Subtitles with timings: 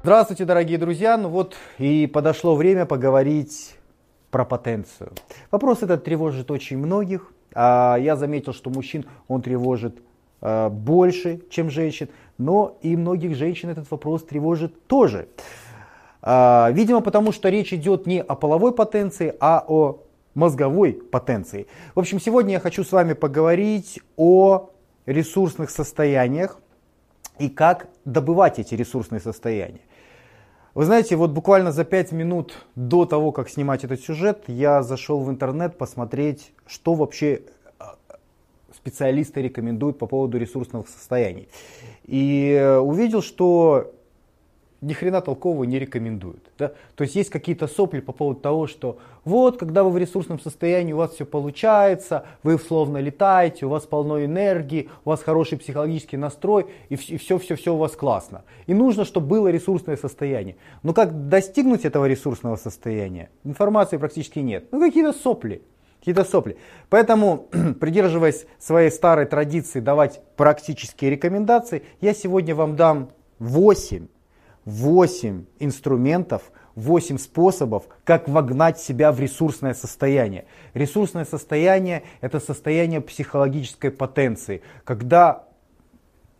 [0.00, 1.16] Здравствуйте, дорогие друзья.
[1.16, 3.74] Ну вот и подошло время поговорить
[4.30, 5.10] про потенцию.
[5.50, 7.32] Вопрос этот тревожит очень многих.
[7.52, 9.98] А я заметил, что мужчин он тревожит
[10.40, 15.26] а, больше, чем женщин, но и многих женщин этот вопрос тревожит тоже.
[16.22, 20.04] А, видимо, потому что речь идет не о половой потенции, а о
[20.34, 21.66] мозговой потенции.
[21.96, 24.70] В общем, сегодня я хочу с вами поговорить о
[25.06, 26.60] ресурсных состояниях
[27.40, 29.80] и как добывать эти ресурсные состояния.
[30.78, 35.18] Вы знаете, вот буквально за 5 минут до того, как снимать этот сюжет, я зашел
[35.24, 37.42] в интернет посмотреть, что вообще
[37.80, 37.96] а,
[38.72, 41.48] специалисты рекомендуют по поводу ресурсных состояний.
[42.04, 43.92] И э, увидел, что
[44.80, 46.50] ни хрена толкового не рекомендуют.
[46.58, 46.72] Да?
[46.94, 50.92] То есть есть какие-то сопли по поводу того, что вот, когда вы в ресурсном состоянии,
[50.92, 56.16] у вас все получается, вы словно летаете, у вас полно энергии, у вас хороший психологический
[56.16, 58.44] настрой, и все-все-все у вас классно.
[58.66, 60.56] И нужно, чтобы было ресурсное состояние.
[60.82, 63.30] Но как достигнуть этого ресурсного состояния?
[63.44, 64.68] Информации практически нет.
[64.70, 65.62] Ну какие-то сопли.
[65.98, 66.56] Какие-то сопли.
[66.88, 67.48] Поэтому,
[67.80, 73.10] придерживаясь своей старой традиции давать практические рекомендации, я сегодня вам дам
[73.40, 74.06] 8
[74.68, 80.44] 8 инструментов, 8 способов, как вогнать себя в ресурсное состояние.
[80.74, 85.46] Ресурсное состояние– это состояние психологической потенции, когда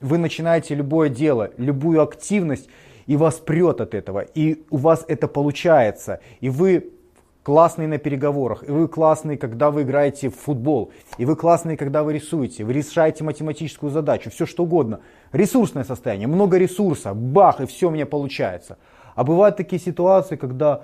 [0.00, 2.68] вы начинаете любое дело, любую активность,
[3.06, 6.92] и вас прет от этого, и у вас это получается, и вы
[7.48, 12.02] классные на переговорах, и вы классные, когда вы играете в футбол, и вы классные, когда
[12.02, 15.00] вы рисуете, вы решаете математическую задачу, все что угодно.
[15.32, 18.77] Ресурсное состояние, много ресурса, бах, и все у меня получается.
[19.14, 20.82] А бывают такие ситуации, когда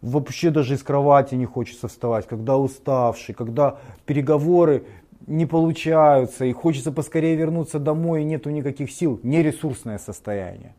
[0.00, 4.84] вообще даже из кровати не хочется вставать, когда уставший, когда переговоры
[5.26, 10.72] не получаются, и хочется поскорее вернуться домой, и нету никаких сил, нересурсное состояние.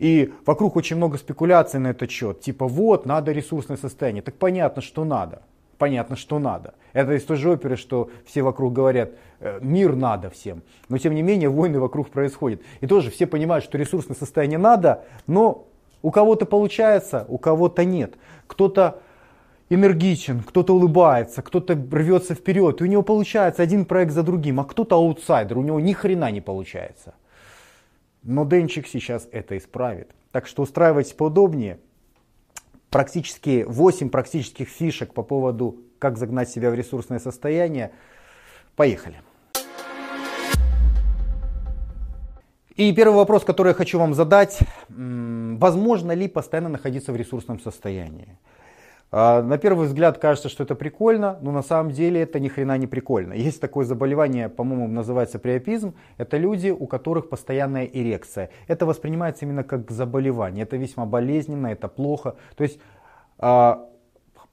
[0.00, 2.40] И вокруг очень много спекуляций на этот счет.
[2.40, 4.22] Типа вот, надо ресурсное состояние.
[4.22, 5.42] Так понятно, что надо.
[5.76, 6.72] Понятно, что надо.
[6.94, 9.10] Это из той же оперы, что все вокруг говорят,
[9.40, 10.62] «Э, мир надо всем.
[10.88, 12.62] Но тем не менее войны вокруг происходят.
[12.80, 15.66] И тоже все понимают, что ресурсное состояние надо, но
[16.00, 18.14] у кого-то получается, у кого-то нет.
[18.46, 19.02] Кто-то
[19.68, 24.64] энергичен, кто-то улыбается, кто-то рвется вперед, и у него получается один проект за другим, а
[24.64, 27.14] кто-то аутсайдер, у него ни хрена не получается.
[28.22, 30.10] Но Денчик сейчас это исправит.
[30.32, 31.80] Так что устраивайтесь поудобнее.
[32.90, 37.92] Практически 8 практических фишек по поводу, как загнать себя в ресурсное состояние.
[38.76, 39.20] Поехали.
[42.76, 44.58] И первый вопрос, который я хочу вам задать.
[44.88, 48.38] Возможно ли постоянно находиться в ресурсном состоянии?
[49.12, 52.78] А, на первый взгляд кажется, что это прикольно, но на самом деле это ни хрена
[52.78, 53.32] не прикольно.
[53.32, 55.94] Есть такое заболевание, по-моему, называется приопизм.
[56.16, 58.50] Это люди, у которых постоянная эрекция.
[58.68, 60.62] Это воспринимается именно как заболевание.
[60.62, 62.36] Это весьма болезненно, это плохо.
[62.56, 62.78] То есть
[63.38, 63.86] а,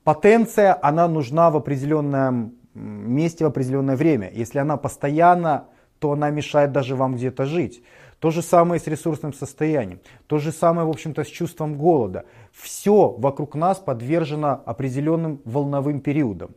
[0.03, 4.31] потенция, она нужна в определенном месте, в определенное время.
[4.33, 5.65] Если она постоянно,
[5.99, 7.83] то она мешает даже вам где-то жить.
[8.19, 9.99] То же самое с ресурсным состоянием.
[10.25, 12.25] То же самое, в общем-то, с чувством голода.
[12.51, 16.51] Все вокруг нас подвержено определенным волновым периодам.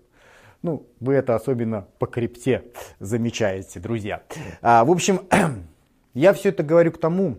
[0.63, 2.65] Ну, вы это особенно по крипте
[2.99, 4.23] замечаете, друзья.
[4.63, 5.21] А, в общем,
[6.15, 7.39] я все это говорю к тому,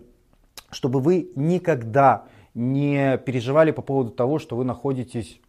[0.70, 2.24] чтобы вы никогда
[2.54, 5.40] не переживали по поводу того, что вы находитесь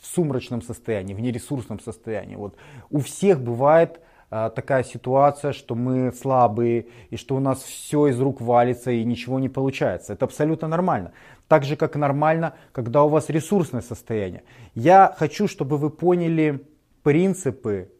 [0.00, 2.36] в сумрачном состоянии, в нересурсном состоянии.
[2.36, 2.56] Вот
[2.90, 4.00] у всех бывает
[4.30, 9.38] такая ситуация, что мы слабые и что у нас все из рук валится и ничего
[9.38, 10.12] не получается.
[10.12, 11.12] Это абсолютно нормально.
[11.48, 14.42] Так же, как нормально, когда у вас ресурсное состояние.
[14.74, 16.66] Я хочу, чтобы вы поняли
[17.02, 17.92] принципы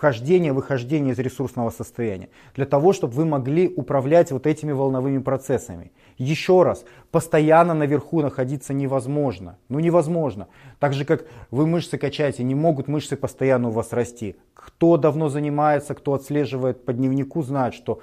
[0.00, 2.30] вхождения, выхождения из ресурсного состояния.
[2.54, 5.92] Для того, чтобы вы могли управлять вот этими волновыми процессами.
[6.16, 9.58] Еще раз, постоянно наверху находиться невозможно.
[9.68, 10.48] Ну невозможно.
[10.78, 14.36] Так же, как вы мышцы качаете, не могут мышцы постоянно у вас расти.
[14.54, 18.00] Кто давно занимается, кто отслеживает по дневнику, знает, что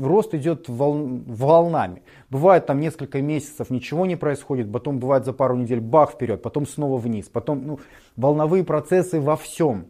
[0.00, 2.02] рост идет вол, волнами.
[2.28, 6.66] Бывает там несколько месяцев ничего не происходит, потом бывает за пару недель бах вперед, потом
[6.66, 7.28] снова вниз.
[7.32, 7.80] Потом ну,
[8.16, 9.86] волновые процессы во всем.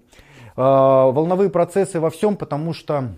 [0.56, 3.10] Э, волновые процессы во всем, потому что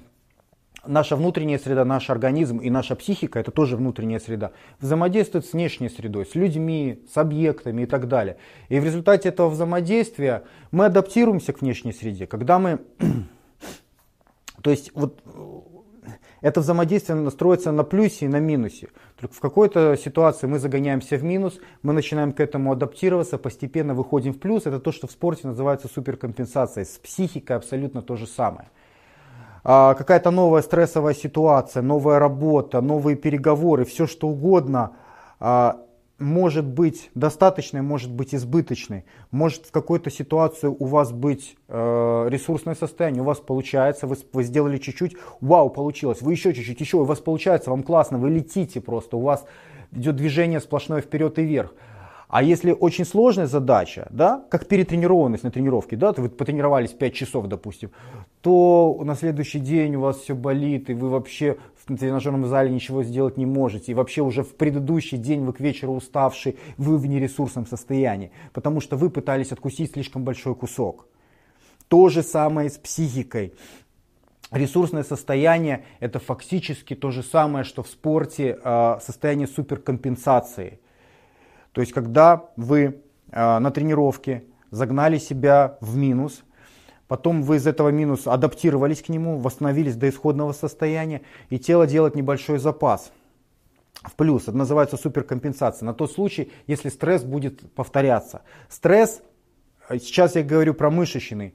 [0.84, 5.88] наша внутренняя среда, наш организм и наша психика, это тоже внутренняя среда, взаимодействуют с внешней
[5.88, 8.38] средой, с людьми, с объектами и так далее.
[8.68, 12.26] И в результате этого взаимодействия мы адаптируемся к внешней среде.
[12.26, 12.80] Когда мы...
[14.62, 15.22] То есть вот
[16.40, 18.88] это взаимодействие настроится на плюсе и на минусе.
[19.20, 24.32] Только в какой-то ситуации мы загоняемся в минус, мы начинаем к этому адаптироваться, постепенно выходим
[24.32, 24.66] в плюс.
[24.66, 26.86] Это то, что в спорте называется суперкомпенсацией.
[26.86, 28.68] С психикой абсолютно то же самое.
[29.64, 34.92] А, какая-то новая стрессовая ситуация, новая работа, новые переговоры, все что угодно,
[35.40, 35.78] а,
[36.18, 39.04] может быть достаточной, может быть избыточной.
[39.30, 44.42] Может в какой-то ситуации у вас быть э, ресурсное состояние, у вас получается, вы, вы
[44.42, 48.80] сделали чуть-чуть, вау, получилось, вы еще чуть-чуть, еще, у вас получается, вам классно, вы летите
[48.80, 49.44] просто, у вас
[49.92, 51.72] идет движение сплошное вперед и вверх.
[52.28, 57.46] А если очень сложная задача, да, как перетренированность на тренировке, да, вы потренировались 5 часов,
[57.46, 57.90] допустим,
[58.42, 63.02] то на следующий день у вас все болит, и вы вообще в тренажерном зале ничего
[63.02, 67.06] сделать не можете, и вообще уже в предыдущий день вы к вечеру уставший, вы в
[67.06, 71.06] нересурсном состоянии, потому что вы пытались откусить слишком большой кусок.
[71.88, 73.54] То же самое с психикой.
[74.50, 80.80] Ресурсное состояние– это фактически то же самое, что в спорте а, состояние суперкомпенсации–
[81.78, 84.42] то есть, когда вы э, на тренировке
[84.72, 86.42] загнали себя в минус,
[87.06, 92.16] потом вы из этого минуса адаптировались к нему, восстановились до исходного состояния, и тело делает
[92.16, 93.12] небольшой запас
[94.02, 94.48] в плюс.
[94.48, 95.86] Это называется суперкомпенсация.
[95.86, 98.42] На тот случай, если стресс будет повторяться.
[98.68, 99.22] Стресс,
[99.88, 101.54] э, сейчас я говорю про мышечный,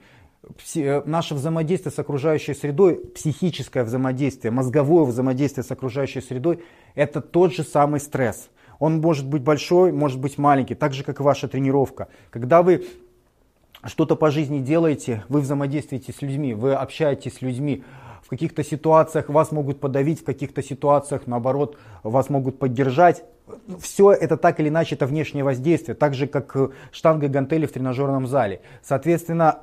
[0.75, 6.63] э, наше взаимодействие с окружающей средой, психическое взаимодействие, мозговое взаимодействие с окружающей средой,
[6.95, 8.49] это тот же самый стресс.
[8.79, 12.07] Он может быть большой, может быть маленький, так же, как и ваша тренировка.
[12.29, 12.85] Когда вы
[13.85, 17.83] что-то по жизни делаете, вы взаимодействуете с людьми, вы общаетесь с людьми,
[18.23, 23.23] в каких-то ситуациях вас могут подавить, в каких-то ситуациях, наоборот, вас могут поддержать.
[23.79, 26.55] Все это так или иначе, это внешнее воздействие, так же, как
[26.91, 28.61] штанга и гантели в тренажерном зале.
[28.81, 29.59] Соответственно,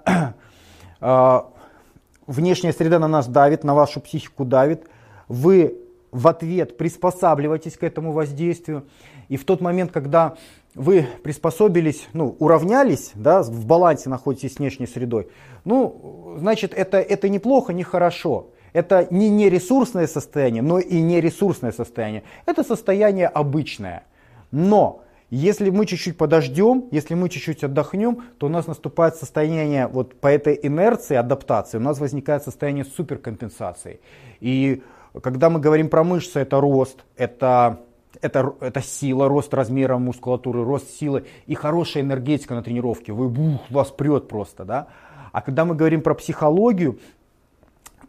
[1.01, 1.51] а,
[2.27, 4.87] внешняя среда на нас давит, на вашу психику давит.
[5.29, 5.79] Вы
[6.13, 8.87] в ответ приспосабливайтесь к этому воздействию.
[9.29, 10.37] И в тот момент, когда
[10.75, 15.29] вы приспособились, ну, уравнялись, да, в балансе находитесь с внешней средой,
[15.65, 18.51] ну, значит, это, это неплохо, не хорошо.
[18.73, 22.23] Это не нересурсное состояние, но и нересурсное состояние.
[22.47, 24.05] Это состояние обычное.
[24.53, 30.15] Но если мы чуть-чуть подождем, если мы чуть-чуть отдохнем, то у нас наступает состояние, вот
[30.21, 34.01] по этой инерции адаптации, у нас возникает состояние суперкомпенсации.
[34.41, 34.83] И
[35.19, 37.81] когда мы говорим про мышцы, это рост, это,
[38.21, 43.13] это, это сила, рост размера мускулатуры, рост силы и хорошая энергетика на тренировке.
[43.13, 44.87] Вы, бух, вас прет просто, да.
[45.33, 46.99] А когда мы говорим про психологию,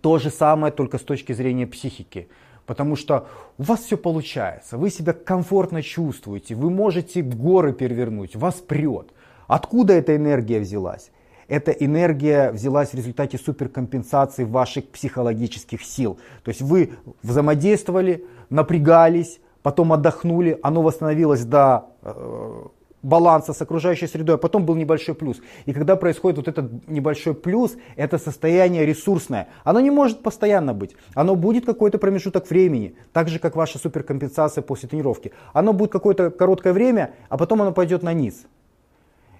[0.01, 2.27] то же самое, только с точки зрения психики.
[2.65, 3.27] Потому что
[3.57, 9.11] у вас все получается, вы себя комфортно чувствуете, вы можете горы перевернуть, вас прет.
[9.47, 11.11] Откуда эта энергия взялась?
[11.51, 16.17] Эта энергия взялась в результате суперкомпенсации ваших психологических сил.
[16.43, 16.91] То есть вы
[17.23, 22.67] взаимодействовали, напрягались, потом отдохнули, оно восстановилось до э,
[23.03, 25.41] баланса с окружающей средой, а потом был небольшой плюс.
[25.65, 29.49] И когда происходит вот этот небольшой плюс, это состояние ресурсное.
[29.65, 30.95] Оно не может постоянно быть.
[31.15, 35.33] Оно будет какой-то промежуток времени, так же как ваша суперкомпенсация после тренировки.
[35.51, 38.45] Оно будет какое-то короткое время, а потом оно пойдет на низ.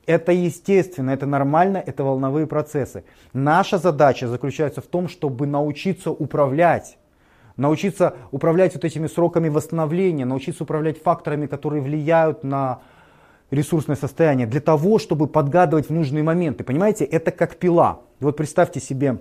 [0.06, 3.04] Это естественно, это нормально, это волновые процессы.
[3.34, 6.98] Наша задача заключается в том, чтобы научиться управлять.
[7.56, 12.80] Научиться управлять вот этими сроками восстановления, научиться управлять факторами, которые влияют на
[13.52, 16.64] ресурсное состояние, для того, чтобы подгадывать в нужные моменты.
[16.64, 18.00] Понимаете, это как пила.
[18.20, 19.20] Вот представьте себе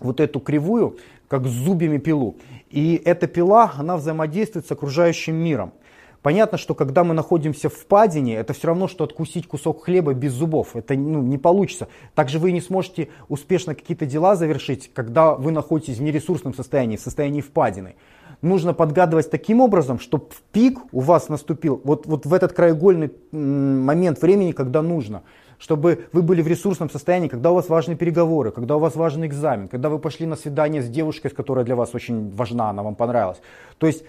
[0.00, 0.96] вот эту кривую,
[1.28, 2.36] как с зубьями пилу.
[2.70, 5.72] И эта пила, она взаимодействует с окружающим миром.
[6.22, 10.32] Понятно, что когда мы находимся в падине, это все равно, что откусить кусок хлеба без
[10.32, 10.76] зубов.
[10.76, 11.88] Это ну, не получится.
[12.14, 17.00] Также вы не сможете успешно какие-то дела завершить, когда вы находитесь в нересурсном состоянии, в
[17.00, 17.94] состоянии впадины.
[18.42, 24.20] Нужно подгадывать таким образом, чтобы пик у вас наступил вот, вот в этот краеугольный момент
[24.20, 25.22] времени, когда нужно
[25.60, 29.26] чтобы вы были в ресурсном состоянии, когда у вас важные переговоры, когда у вас важный
[29.26, 32.94] экзамен, когда вы пошли на свидание с девушкой, которая для вас очень важна, она вам
[32.94, 33.42] понравилась.
[33.76, 34.02] То есть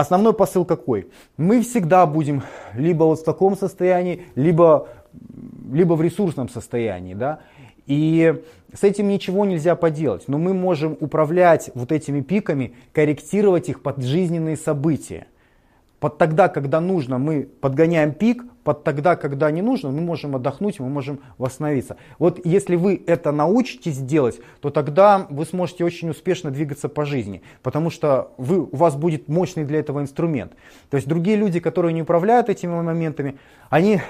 [0.00, 1.08] Основной посыл какой?
[1.36, 2.42] Мы всегда будем
[2.72, 4.88] либо вот в таком состоянии, либо,
[5.70, 7.12] либо в ресурсном состоянии.
[7.12, 7.40] Да?
[7.86, 8.42] И
[8.72, 10.24] с этим ничего нельзя поделать.
[10.26, 15.26] Но мы можем управлять вот этими пиками, корректировать их под жизненные события.
[15.98, 20.78] Под тогда, когда нужно, мы подгоняем пик, под тогда, когда не нужно, мы можем отдохнуть,
[20.78, 21.96] мы можем восстановиться.
[22.20, 27.42] Вот если вы это научитесь делать, то тогда вы сможете очень успешно двигаться по жизни,
[27.64, 30.52] потому что вы, у вас будет мощный для этого инструмент.
[30.88, 33.38] То есть другие люди, которые не управляют этими моментами,
[33.70, 34.02] они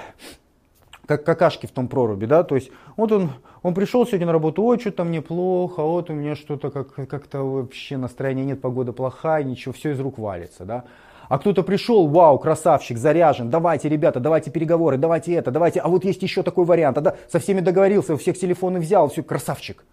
[1.07, 3.31] как какашки в том проруби, да, то есть вот он,
[3.63, 7.39] он пришел сегодня на работу, ой, что-то мне плохо, вот у меня что-то как, как-то
[7.39, 10.83] вообще настроения нет, погода плохая, ничего, все из рук валится, да.
[11.31, 16.03] А кто-то пришел, вау, красавчик, заряжен, давайте, ребята, давайте переговоры, давайте это, давайте, а вот
[16.03, 19.85] есть еще такой вариант, а да, со всеми договорился, у всех телефоны взял, все, красавчик.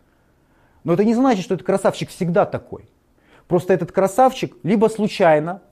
[0.83, 2.89] Но это не значит, что этот красавчик всегда такой.
[3.47, 5.63] Просто этот красавчик либо случайно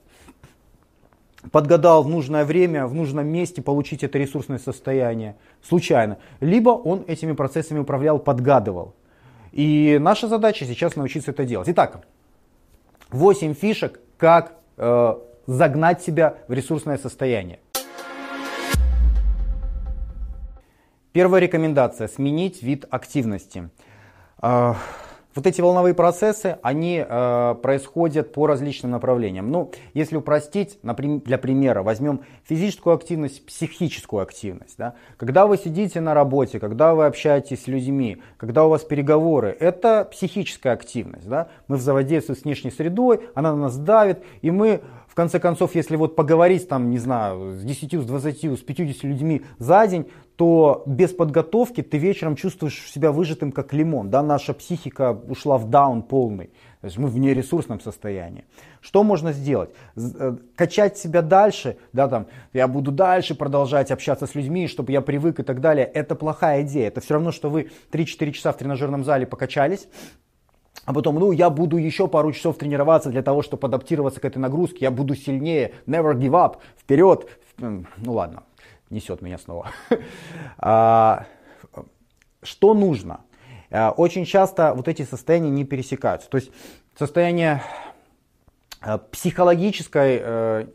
[1.50, 5.34] подгадал в нужное время, в нужном месте получить это ресурсное состояние
[5.68, 6.18] случайно.
[6.38, 8.94] Либо он этими процессами управлял, подгадывал.
[9.50, 11.68] И наша задача сейчас научиться это делать.
[11.70, 12.06] Итак,
[13.10, 15.14] 8 фишек, как э,
[15.46, 17.60] загнать себя в ресурсное состояние.
[21.12, 23.70] Первая рекомендация– сменить вид активности.
[24.38, 24.76] А,
[25.36, 29.50] вот эти волновые процессы, они э, происходят по различным направлениям.
[29.50, 34.76] Ну, если упростить, например, для примера, возьмем физическую активность, психическую активность.
[34.78, 34.94] Да?
[35.18, 40.08] Когда вы сидите на работе, когда вы общаетесь с людьми, когда у вас переговоры, это
[40.10, 41.28] психическая активность.
[41.28, 41.48] Да?
[41.68, 44.80] Мы взаимодействуем с внешней средой, она на нас давит, и мы
[45.16, 49.42] конце концов, если вот поговорить там, не знаю, с 10, с 20, с 50 людьми
[49.58, 50.06] за день,
[50.36, 54.10] то без подготовки ты вечером чувствуешь себя выжатым как лимон.
[54.10, 54.22] Да?
[54.22, 56.50] Наша психика ушла в даун полный.
[56.82, 58.44] То есть мы в нересурсном состоянии.
[58.80, 59.70] Что можно сделать?
[59.96, 65.00] Э, качать себя дальше, да, там, я буду дальше продолжать общаться с людьми, чтобы я
[65.00, 65.86] привык и так далее.
[65.86, 66.88] Это плохая идея.
[66.88, 69.88] Это все равно, что вы 3-4 часа в тренажерном зале покачались,
[70.86, 74.38] а потом, ну, я буду еще пару часов тренироваться для того, чтобы адаптироваться к этой
[74.38, 77.28] нагрузке, я буду сильнее, never give up, вперед.
[77.58, 78.44] Ну ладно,
[78.88, 79.70] несет меня снова.
[80.58, 81.26] А,
[82.42, 83.20] что нужно?
[83.70, 86.30] А, очень часто вот эти состояния не пересекаются.
[86.30, 86.52] То есть
[86.96, 87.62] состояние
[88.80, 90.66] а, психологическое, э,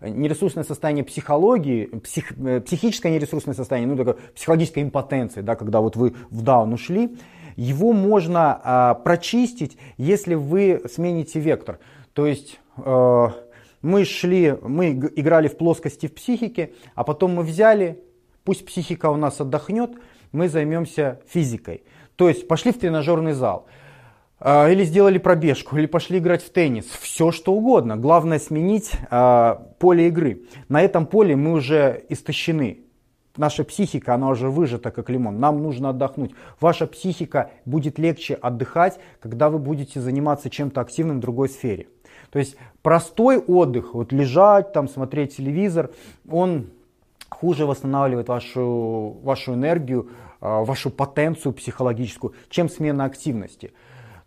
[0.00, 5.96] нересурсное состояние психологии, псих, э, психическое нересурсное состояние, ну, такое психологическая импотенция, да, когда вот
[5.96, 7.18] вы в даун ушли,
[7.56, 11.78] его можно прочистить, если вы смените вектор.
[12.12, 13.28] То есть э,
[13.82, 18.02] мы шли, мы играли в плоскости в психике, а потом мы взяли,
[18.44, 19.90] пусть психика у нас отдохнет,
[20.32, 21.84] мы займемся физикой.
[22.16, 23.66] То есть пошли в тренажерный зал,
[24.38, 27.96] а, или сделали пробежку, или пошли играть в теннис, все что угодно.
[27.96, 30.42] Главное сменить а, поле игры.
[30.68, 32.80] На этом поле мы уже истощены.
[33.36, 35.38] Наша психика, она уже выжата, как лимон.
[35.40, 36.32] Нам нужно отдохнуть.
[36.60, 41.88] Ваша психика будет легче отдыхать, когда вы будете заниматься чем-то активным в другой сфере.
[42.30, 45.90] То есть простой отдых, вот лежать, там, смотреть телевизор,
[46.28, 46.66] он
[47.28, 50.08] хуже восстанавливает вашу, вашу энергию,
[50.40, 53.72] а, вашу потенцию психологическую, чем смена активности.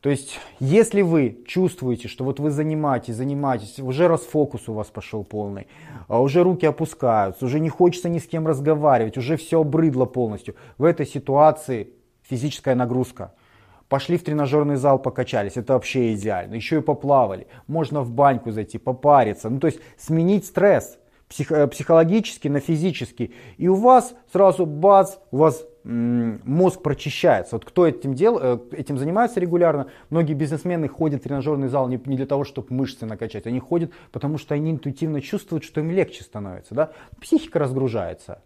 [0.02, 5.24] То есть, если вы чувствуете, что вот вы занимаетесь, занимаетесь, уже расфокус у вас пошел
[5.24, 5.68] полный,
[6.08, 10.56] а уже руки опускаются, уже не хочется ни с кем разговаривать, уже все обрыдло полностью,
[10.78, 11.90] в этой ситуации
[12.24, 13.34] физическая нагрузка–
[13.90, 16.54] Пошли в тренажерный зал, покачались, это вообще идеально.
[16.54, 17.48] Еще и поплавали.
[17.66, 19.50] Можно в баньку зайти, попариться.
[19.50, 23.34] Ну, то есть сменить стресс псих, э, психологически на физический.
[23.58, 27.56] И у вас сразу бац, у вас мозг прочищается.
[27.56, 32.00] Вот кто этим, дел, э, этим занимается регулярно, многие бизнесмены ходят в тренажерный зал не,
[32.06, 35.92] не для того, чтобы мышцы накачать, они ходят, потому что они интуитивно чувствуют, что им
[35.92, 36.76] легче становится.
[36.76, 36.92] Да?
[37.22, 38.42] Психика разгружается.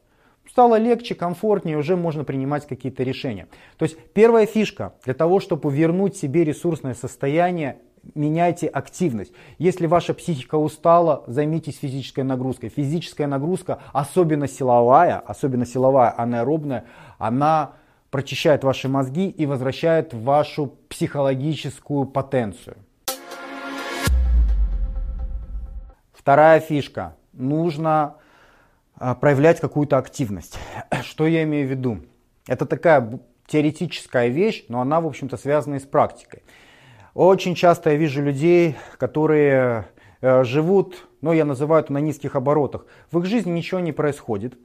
[0.49, 3.47] Стало легче, комфортнее, уже можно принимать какие-то решения.
[3.77, 7.77] То есть первая фишка для того, чтобы вернуть себе ресурсное состояние,
[8.15, 9.33] меняйте активность.
[9.57, 12.69] Если ваша психика устала, займитесь физической нагрузкой.
[12.69, 16.85] Физическая нагрузка, особенно силовая, особенно силовая анаэробная,
[17.17, 17.73] она
[18.09, 22.77] прочищает ваши мозги и возвращает вашу психологическую потенцию.
[26.13, 27.15] Вторая фишка.
[27.33, 28.15] Нужно
[28.95, 30.57] а, проявлять какую-то активность.
[31.01, 31.99] Что я имею в виду?
[32.47, 36.43] Это такая теоретическая вещь, но она, в общем-то, связана и с практикой.
[37.13, 39.85] Очень часто я вижу людей, которые
[40.21, 42.87] э, живут, ну, я называю это на низких оборотах.
[43.11, 44.55] В их жизни ничего не происходит.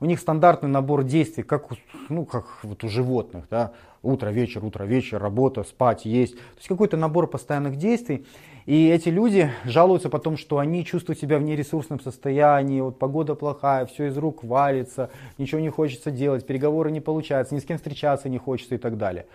[0.00, 1.66] У них стандартный набор действий, как,
[2.08, 3.44] ну, как вот у животных.
[3.50, 3.72] Да?
[4.02, 6.36] Утро, вечер, утро, вечер, работа, спать, есть.
[6.36, 8.26] То есть какой-то набор постоянных действий.
[8.64, 13.84] И эти люди жалуются потом, что они чувствуют себя в нересурсном состоянии, вот погода плохая,
[13.84, 18.30] все из рук валится, ничего не хочется делать, переговоры не получаются, ни с кем встречаться
[18.30, 19.26] не хочется и так далее.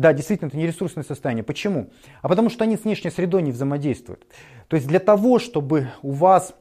[0.00, 1.44] Да, действительно, это нересурсное состояние.
[1.44, 1.90] Почему?
[2.22, 4.26] А потому что они с внешней средой не взаимодействуют.
[4.68, 6.54] То есть для того, чтобы у вас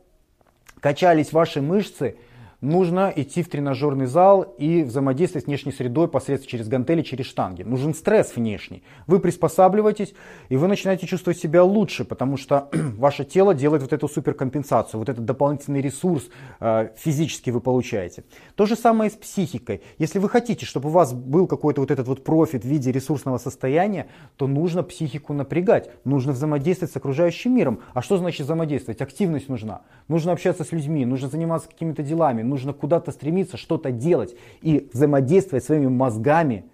[0.81, 2.17] качались ваши мышцы,
[2.61, 7.63] нужно идти в тренажерный зал и взаимодействовать с внешней средой посредством через гантели, через штанги.
[7.63, 8.83] Нужен стресс внешний.
[9.07, 10.13] Вы приспосабливаетесь,
[10.49, 15.09] и вы начинаете чувствовать себя лучше, потому что ваше тело делает вот эту суперкомпенсацию, вот
[15.09, 18.23] этот дополнительный ресурс э, физически вы получаете.
[18.55, 19.81] То же самое и с психикой.
[19.97, 23.37] Если вы хотите, чтобы у вас был какой-то вот этот вот профит в виде ресурсного
[23.37, 27.79] состояния, то нужно психику напрягать, нужно взаимодействовать с окружающим миром.
[27.93, 29.01] А что значит взаимодействовать?
[29.01, 29.81] Активность нужна.
[30.07, 35.63] Нужно общаться с людьми, нужно заниматься какими-то делами, нужно куда-то стремиться, что-то делать и взаимодействовать
[35.63, 36.65] своими мозгами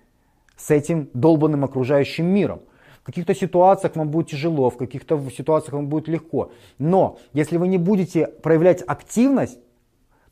[0.57, 2.61] с этим долбанным окружающим миром.
[3.01, 6.51] В каких-то ситуациях вам будет тяжело, в каких-то ситуациях вам будет легко.
[6.79, 9.59] Но если вы не будете проявлять активность,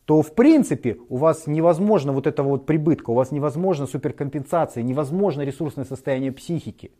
[0.05, 5.43] то в принципе у вас невозможно вот этого вот прибытка, у вас невозможно суперкомпенсация, невозможно
[5.43, 6.91] ресурсное состояние психики.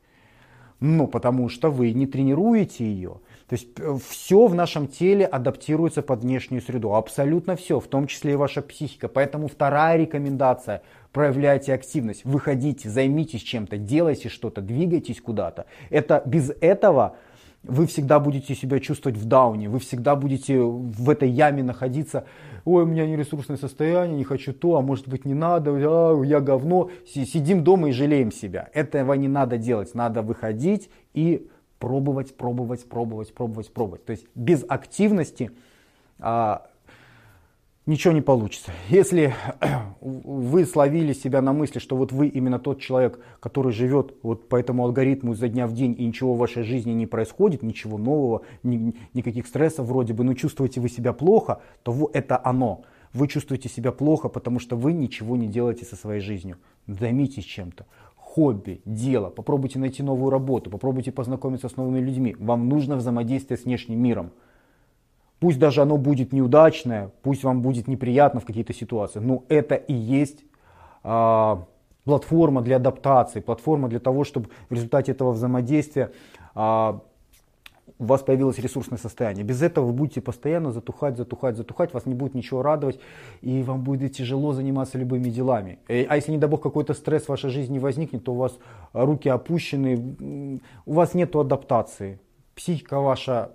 [0.79, 3.21] Ну, потому что вы не тренируете ее.
[3.47, 6.95] То есть э, все в нашем теле адаптируется под внешнюю среду.
[6.95, 9.07] Абсолютно все, в том числе и ваша психика.
[9.07, 10.81] Поэтому вторая рекомендация.
[11.11, 15.67] Проявляйте активность, выходите, займитесь чем-то, делайте что-то, двигайтесь куда-то.
[15.91, 17.15] Это без этого
[17.63, 22.25] вы всегда будете себя чувствовать в дауне, вы всегда будете в этой яме находиться,
[22.65, 26.23] ой, у меня не ресурсное состояние, не хочу то, а может быть не надо, а,
[26.23, 28.69] я говно, сидим дома и жалеем себя.
[28.73, 31.47] Этого не надо делать, надо выходить и
[31.83, 34.05] пробовать, пробовать, пробовать, пробовать, пробовать.
[34.05, 35.51] То есть без активности
[36.17, 36.65] а,
[37.85, 38.71] ничего не получится.
[38.87, 39.35] Если
[39.99, 44.55] вы словили себя на мысли, что вот вы именно тот человек, который живет вот по
[44.55, 48.43] этому алгоритму изо дня в день, и ничего в вашей жизни не происходит, ничего нового,
[48.63, 52.83] ни, никаких стрессов вроде бы, но чувствуете вы себя плохо, то это оно.
[53.11, 56.59] Вы чувствуете себя плохо, потому что вы ничего не делаете со своей жизнью.
[56.87, 57.85] Займитесь чем-то.
[58.33, 62.35] Хобби, дело, попробуйте найти новую работу, попробуйте познакомиться с новыми людьми.
[62.39, 64.31] Вам нужно взаимодействие с внешним миром.
[65.39, 69.93] Пусть даже оно будет неудачное, пусть вам будет неприятно в какие-то ситуации, но это и
[69.93, 70.45] есть
[71.03, 71.65] а,
[72.05, 76.11] платформа для адаптации, платформа для того, чтобы в результате этого взаимодействия
[76.55, 77.01] а,
[77.99, 79.43] у вас появилось ресурсное состояние.
[79.43, 82.99] Без этого вы будете постоянно затухать, затухать, затухать, вас не будет ничего радовать,
[83.41, 85.79] и вам будет тяжело заниматься любыми делами.
[85.87, 88.57] Э, а если, не дай бог, какой-то стресс в вашей жизни возникнет, то у вас
[88.93, 92.19] руки опущены, у вас нет адаптации.
[92.55, 93.51] Психика ваша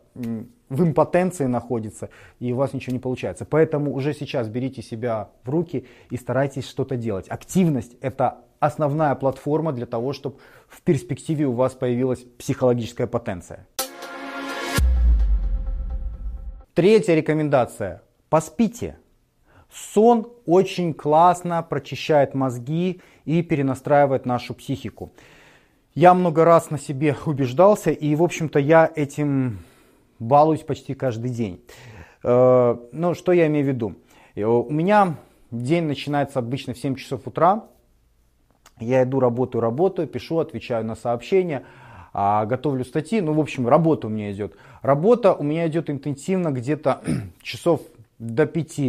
[0.69, 3.45] в импотенции находится, и у вас ничего не получается.
[3.45, 7.27] Поэтому уже сейчас берите себя в руки и старайтесь что-то делать.
[7.29, 10.37] Активность– это основная платформа для того, чтобы
[10.69, 13.67] в перспективе у вас появилась психологическая потенция.
[16.79, 18.03] Третья рекомендация.
[18.29, 18.99] Поспите.
[19.69, 25.11] Сон очень классно прочищает мозги и перенастраивает нашу психику.
[25.97, 29.59] Я много раз на себе убеждался, и, в общем-то, я этим
[30.21, 31.65] балуюсь почти каждый день.
[32.23, 33.97] Э, ну, что я имею в виду?
[34.37, 35.17] Э, у меня
[35.51, 37.65] день начинается обычно в 7 часов утра.
[38.79, 41.65] Я иду, работаю, работаю, пишу, отвечаю на сообщения,
[42.13, 43.21] а, готовлю статьи.
[43.21, 44.57] Ну, в общем, работа у меня идет.
[44.83, 47.03] Работа у меня идет интенсивно где-то
[47.43, 47.83] часов
[48.19, 48.81] до 5.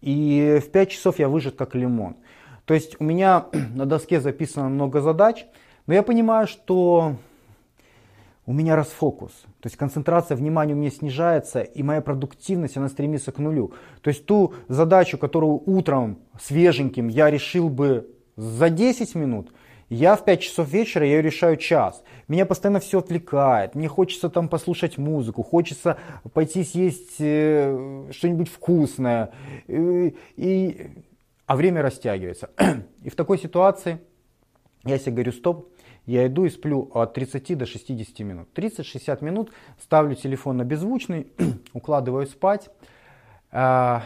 [0.00, 2.16] И в 5 часов я выжат как лимон.
[2.64, 5.46] То есть у меня на доске записано много задач,
[5.86, 7.16] но я понимаю, что
[8.46, 9.32] у меня расфокус.
[9.60, 13.72] То есть концентрация внимания у меня снижается, и моя продуктивность, она стремится к нулю.
[14.00, 19.52] То есть ту задачу, которую утром свеженьким я решил бы за 10 минут,
[19.94, 22.02] я в 5 часов вечера я ее решаю час.
[22.26, 23.74] Меня постоянно все отвлекает.
[23.74, 25.98] Мне хочется там послушать музыку, хочется
[26.32, 29.32] пойти съесть э, что-нибудь вкусное.
[29.68, 30.90] И, и,
[31.44, 32.48] а время растягивается.
[33.02, 33.98] И в такой ситуации
[34.84, 35.68] я себе говорю, стоп,
[36.06, 38.48] я иду и сплю от 30 до 60 минут.
[38.54, 41.26] 30-60 минут ставлю телефон на беззвучный,
[41.74, 42.70] укладываю спать.
[43.50, 44.02] А,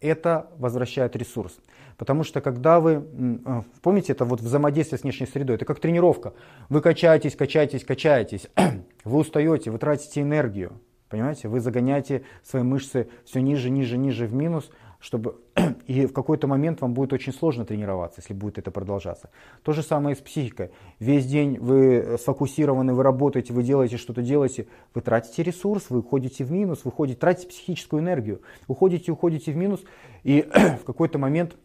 [0.00, 1.58] это возвращает ресурс.
[1.96, 3.04] Потому что когда вы,
[3.44, 6.34] а, помните, это вот взаимодействие с внешней средой, это как тренировка.
[6.68, 8.48] Вы качаетесь, качаетесь, качаетесь,
[9.04, 10.80] вы устаете, вы тратите энергию.
[11.08, 14.70] Понимаете, вы загоняете свои мышцы все ниже, ниже, ниже в минус–
[15.04, 15.36] чтобы
[15.86, 19.28] и в какой-то момент вам будет очень сложно тренироваться, если будет это продолжаться.
[19.62, 20.70] То же самое и с психикой.
[20.98, 26.42] Весь день вы сфокусированы, вы работаете, вы делаете что-то, делаете, вы тратите ресурс, вы уходите
[26.42, 29.84] в минус, вы уходите, тратите психическую энергию, уходите, уходите в минус,
[30.22, 30.48] и
[30.80, 31.58] в какой-то момент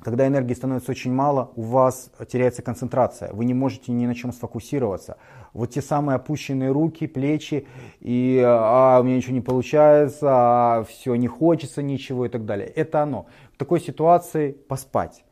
[0.00, 4.32] когда энергии становится очень мало, у вас теряется концентрация, вы не можете ни на чем
[4.32, 5.16] сфокусироваться.
[5.52, 7.66] Вот те самые опущенные руки, плечи,
[8.00, 12.66] и а, у меня ничего не получается, а все, не хочется ничего и так далее.
[12.66, 13.26] Это оно.
[13.52, 15.24] В такой ситуации поспать.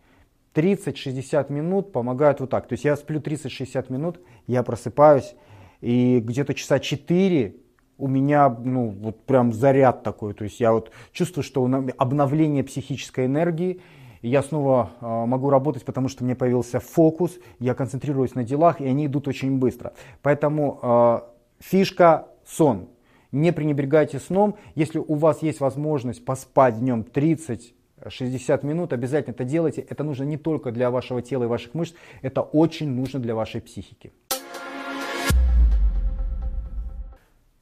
[0.55, 2.68] 30-60 минут помогают вот так.
[2.68, 5.35] То есть я сплю 30-60 минут, я просыпаюсь,
[5.81, 7.57] и где-то часа 4
[7.98, 10.35] у меня ну, вот прям заряд такой.
[10.35, 11.64] То есть я вот чувствую, что
[11.98, 13.81] обновление психической энергии,
[14.22, 18.80] и я снова э, могу работать, потому что меня появился фокус, я концентрируюсь на делах,
[18.80, 19.92] и они идут очень быстро.
[20.22, 21.20] Поэтому э,
[21.58, 22.88] фишка сон.
[23.32, 24.56] Не пренебрегайте сном.
[24.74, 27.74] Если у вас есть возможность поспать днем 30
[28.08, 29.80] 60 минут, обязательно это делайте.
[29.80, 33.61] Это нужно не только для вашего тела и ваших мышц, это очень нужно для вашей
[33.61, 34.12] психики.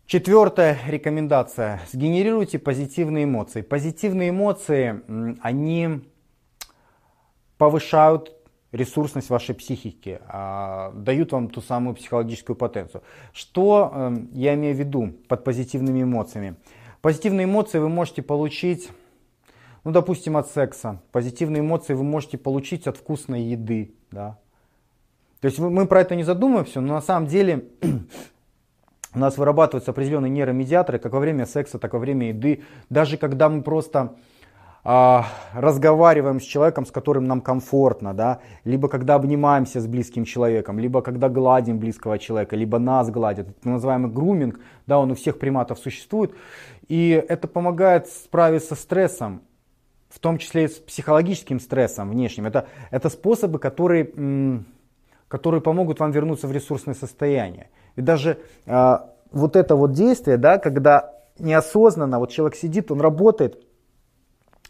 [0.07, 1.81] Четвертая рекомендация.
[1.93, 3.61] Сгенерируйте позитивные эмоции.
[3.61, 5.03] Позитивные эмоции,
[5.41, 6.01] они
[7.61, 8.33] повышают
[8.73, 13.03] ресурсность вашей психики, а, дают вам ту самую психологическую потенцию.
[13.35, 16.57] Что э, я имею в виду под позитивными эмоциями?
[17.03, 18.89] Позитивные эмоции вы можете получить,
[19.85, 21.03] ну, допустим, от секса.
[21.13, 23.93] Позитивные эмоции вы можете получить от вкусной еды.
[24.11, 24.39] Да?
[25.43, 27.67] То есть мы про это не задумываемся, но на самом деле
[29.15, 32.63] у нас вырабатываются определенные нейромедиаторы, как во время секса, так во время еды.
[32.89, 34.17] Даже когда мы просто
[34.83, 41.03] разговариваем с человеком, с которым нам комфортно, да, либо когда обнимаемся с близким человеком, либо
[41.03, 43.49] когда гладим близкого человека, либо нас гладят.
[43.51, 46.35] Это называемый груминг, да, он у всех приматов существует.
[46.89, 49.43] И это помогает справиться с стрессом,
[50.09, 52.47] в том числе и с психологическим стрессом внешним.
[52.47, 54.11] Это, это способы, которые,
[55.29, 57.69] которые помогут вам вернуться в ресурсное состояние.
[57.97, 58.99] И даже э,
[59.31, 63.63] вот это вот действие, да, когда неосознанно вот человек сидит, он работает,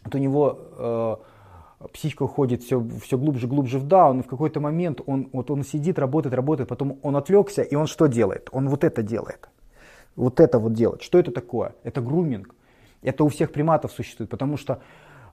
[0.03, 4.59] вот у него э, психика уходит все, все глубже, глубже в даун, и в какой-то
[4.59, 8.49] момент он, вот он сидит, работает, работает, потом он отвлекся, и он что делает?
[8.51, 9.49] Он вот это делает.
[10.15, 11.01] Вот это вот делает.
[11.01, 11.73] Что это такое?
[11.83, 12.53] Это груминг.
[13.01, 14.81] Это у всех приматов существует, потому что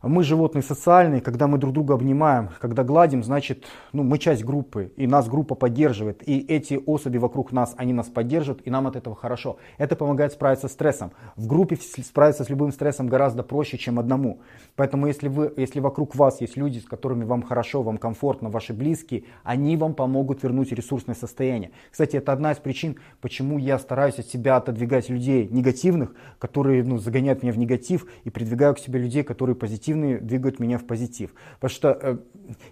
[0.03, 4.93] мы животные социальные, когда мы друг друга обнимаем, когда гладим, значит, ну, мы часть группы,
[4.97, 8.97] и нас группа поддерживает, и эти особи вокруг нас, они нас поддерживают, и нам от
[8.97, 9.59] этого хорошо.
[9.77, 11.13] Это помогает справиться с стрессом.
[11.37, 14.41] В группе справиться с любым стрессом гораздо проще, чем одному.
[14.77, 18.73] Поэтому если, вы, если вокруг вас есть люди, с которыми вам хорошо, вам комфортно, ваши
[18.73, 21.73] близкие, они вам помогут вернуть ресурсное состояние.
[21.91, 26.99] Кстати, это одна из причин, почему я стараюсь от себя отодвигать людей негативных, которые ну,
[26.99, 29.57] загоняют меня в негатив, и придвигаю к себе людей, которые
[29.88, 31.35] позитивные, двигают меня в позитив.
[31.61, 32.16] Потому что э,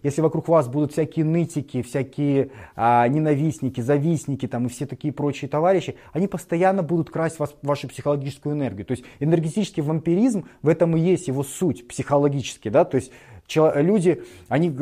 [0.02, 5.48] если вокруг вас будут всякие нытики, всякие э, ненавистники, завистники там, и все такие прочие
[5.48, 8.84] товарищи, они постоянно будут красть вас, вашу психологическую энергию.
[8.84, 13.12] То есть энергетический вампиризм, в этом и есть его суть психологически, да, то есть
[13.54, 14.76] люди, они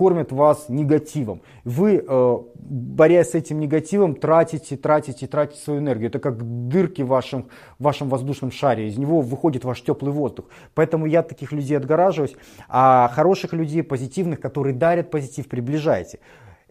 [0.00, 1.42] кормят вас негативом.
[1.62, 6.08] Вы, э, борясь с этим негативом, тратите, тратите, тратите свою энергию.
[6.08, 8.88] Это как дырки в вашем, в вашем воздушном шаре.
[8.88, 10.46] Из него выходит ваш теплый воздух.
[10.74, 12.34] Поэтому я таких людей отгораживаюсь.
[12.70, 16.20] А хороших людей, позитивных, которые дарят позитив, приближайте.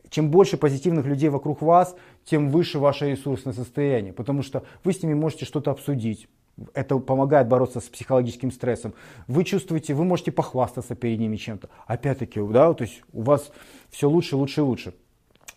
[0.09, 4.11] Чем больше позитивных людей вокруг вас, тем выше ваше ресурсное состояние.
[4.11, 6.27] Потому что вы с ними можете что-то обсудить
[6.73, 8.93] это помогает бороться с психологическим стрессом.
[9.27, 11.69] Вы чувствуете, вы можете похвастаться перед ними чем-то.
[11.87, 13.51] Опять-таки, да, то есть у вас
[13.89, 14.93] все лучше, лучше и лучше.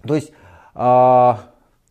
[0.06, 0.32] То есть
[0.74, 1.34] э,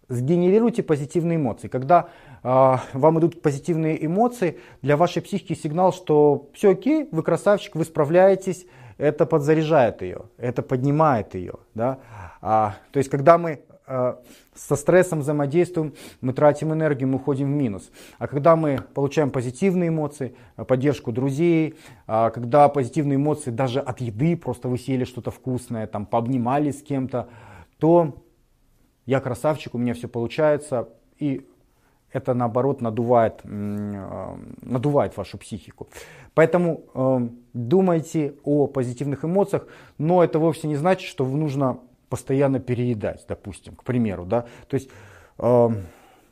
[0.09, 1.67] сгенерируйте позитивные эмоции.
[1.67, 2.09] Когда
[2.43, 7.85] э, вам идут позитивные эмоции, для вашей психики сигнал, что все окей, вы красавчик, вы
[7.85, 8.65] справляетесь,
[8.97, 11.55] это подзаряжает ее, это поднимает ее.
[11.73, 11.99] Да?
[12.41, 13.61] А, то есть когда мы
[14.55, 17.91] со стрессом взаимодействуем, мы тратим энергию, мы уходим в минус.
[18.17, 21.75] А когда мы получаем позитивные эмоции, э, поддержку друзей,
[22.07, 26.83] а когда позитивные эмоции даже от еды, просто вы съели что-то вкусное, там пообнимались с
[26.83, 27.29] кем-то,
[27.79, 28.15] то
[29.05, 31.47] я красавчик, у меня все получается, и
[32.11, 35.87] это наоборот надувает, э, надувает вашу психику.
[36.33, 41.79] Поэтому э, думайте о позитивных эмоциях, но это вовсе не значит, что нужно
[42.11, 44.89] постоянно переедать, допустим, к примеру, да, то есть
[45.39, 45.69] э,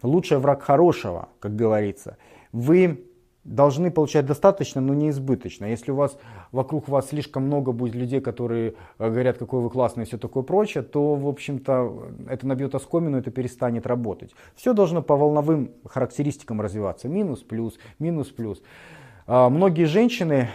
[0.03, 2.17] лучший враг хорошего, как говорится.
[2.51, 3.05] Вы
[3.45, 5.65] должны получать достаточно, но не избыточно.
[5.65, 6.17] Если у вас
[6.51, 10.43] вокруг вас слишком много будет людей, которые э, говорят, какой вы классный и все такое
[10.43, 14.31] прочее, то, в общем-то, это набьет оскомину, это перестанет работать.
[14.55, 17.07] Все должно по волновым характеристикам развиваться.
[17.07, 18.61] Минус, плюс, минус, плюс.
[19.27, 20.49] Э, многие женщины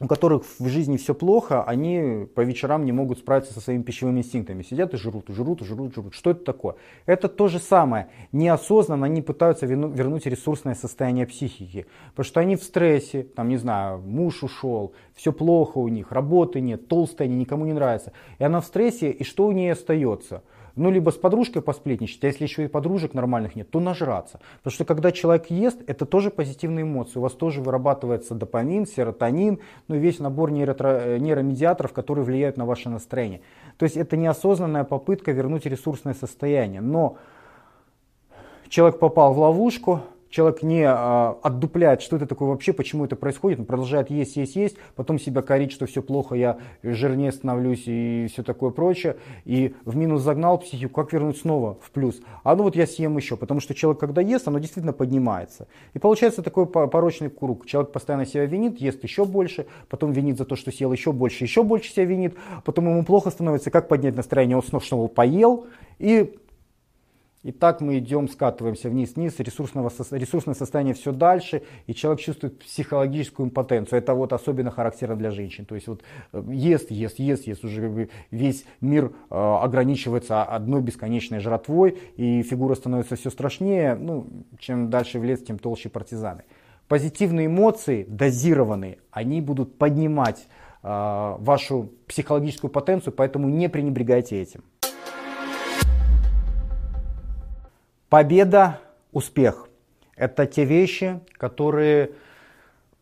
[0.00, 4.20] у которых в жизни все плохо, они по вечерам не могут справиться со своими пищевыми
[4.20, 4.62] инстинктами.
[4.62, 6.14] Сидят и жрут, жрут, жрут, жрут.
[6.14, 6.76] Что это такое?
[7.06, 8.08] Это то же самое.
[8.32, 11.86] Неосознанно они пытаются вернуть ресурсное состояние психики.
[12.10, 16.60] Потому что они в стрессе, там, не знаю, муж ушел, все плохо у них, работы
[16.60, 18.12] нет, толстые они, никому не нравятся.
[18.38, 20.42] И она в стрессе, и что у нее остается?
[20.78, 24.40] Ну, либо с подружкой посплетничать, а если еще и подружек нормальных нет, то нажраться.
[24.58, 27.18] Потому что когда человек ест, это тоже позитивные эмоции.
[27.18, 32.64] У вас тоже вырабатывается допамин, серотонин, ну и весь набор нейро- нейромедиаторов, которые влияют на
[32.64, 33.40] ваше настроение.
[33.76, 36.80] То есть это неосознанная попытка вернуть ресурсное состояние.
[36.80, 37.16] Но
[38.68, 43.60] человек попал в ловушку, человек не а, отдупляет, что это такое вообще, почему это происходит,
[43.60, 48.26] он продолжает есть, есть, есть, потом себя корить, что все плохо, я жирнее становлюсь и
[48.30, 52.20] все такое прочее, и в минус загнал психику, как вернуть снова в плюс?
[52.44, 55.68] А ну вот я съем еще, потому что человек, когда ест, оно действительно поднимается.
[55.94, 57.66] И получается такой порочный круг.
[57.66, 61.44] Человек постоянно себя винит, ест еще больше, потом винит за то, что съел еще больше,
[61.44, 65.66] еще больше себя винит, потом ему плохо становится, как поднять настроение, он снова поел,
[65.98, 66.34] и
[67.44, 73.48] И так мы идем, скатываемся вниз-вниз, ресурсного, ресурсное состояние все дальше, и человек чувствует психологическую
[73.48, 74.00] импотенцию.
[74.00, 75.64] Это вот особенно характерно для женщин.
[75.64, 81.38] То есть вот э, ест, ест, ест, ест, уже весь мир э, ограничивается одной бесконечной
[81.38, 83.94] жратвой, и фигура становится все страшнее.
[83.94, 84.26] Ну,
[84.58, 86.42] чем дальше в лес, тем толще партизаны.
[86.88, 90.48] Позитивные эмоции, дозированные, они будут поднимать
[90.82, 90.88] э,
[91.38, 94.64] вашу психологическую потенцию, поэтому не пренебрегайте этим.
[98.08, 98.80] Победа,
[99.12, 99.68] успех–
[100.16, 102.12] это те вещи, которые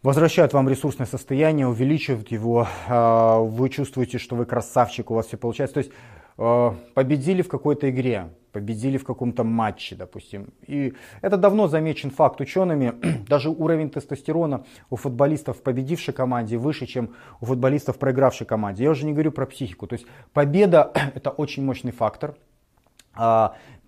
[0.03, 5.37] возвращают вам ресурсное состояние, увеличивают его, а, вы чувствуете, что вы красавчик, у вас все
[5.37, 5.75] получается.
[5.75, 5.92] То есть
[6.38, 10.53] а, победили в какой-то игре, победили в каком-то матче, допустим.
[10.66, 12.95] И это давно замечен факт учеными.
[13.29, 18.83] Даже уровень тестостерона у футболистов в победившей команде выше, чем у футболистов в проигравшей команде.
[18.83, 19.87] Я уже не говорю про психику.
[19.87, 22.35] То есть победа– это очень мощный фактор.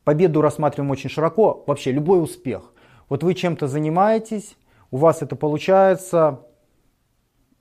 [0.09, 2.73] Победу рассматриваем очень широко, вообще любой успех.
[3.11, 4.57] Вот вы чем-то занимаетесь,
[4.90, 6.47] у вас это получается,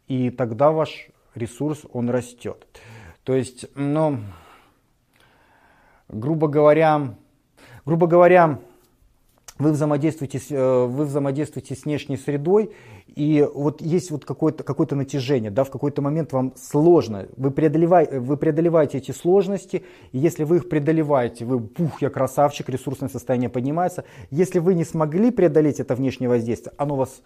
[0.08, 2.66] и тогда ваш ресурс, он растет.
[3.26, 4.20] То есть, ну,
[6.08, 7.18] грубо говоря,
[7.86, 8.62] грубо говоря,
[9.60, 12.72] вы взаимодействуете, э, вы взаимодействуете с внешней средой,
[13.08, 18.20] и вот есть вот какое-то какое натяжение, да, в какой-то момент вам сложно, вы, преодолеваете,
[18.20, 23.50] вы преодолеваете эти сложности, и если вы их преодолеваете, вы, пух, я красавчик, ресурсное состояние
[23.50, 24.04] поднимается.
[24.30, 27.22] Если вы не смогли преодолеть это внешнее воздействие, оно вас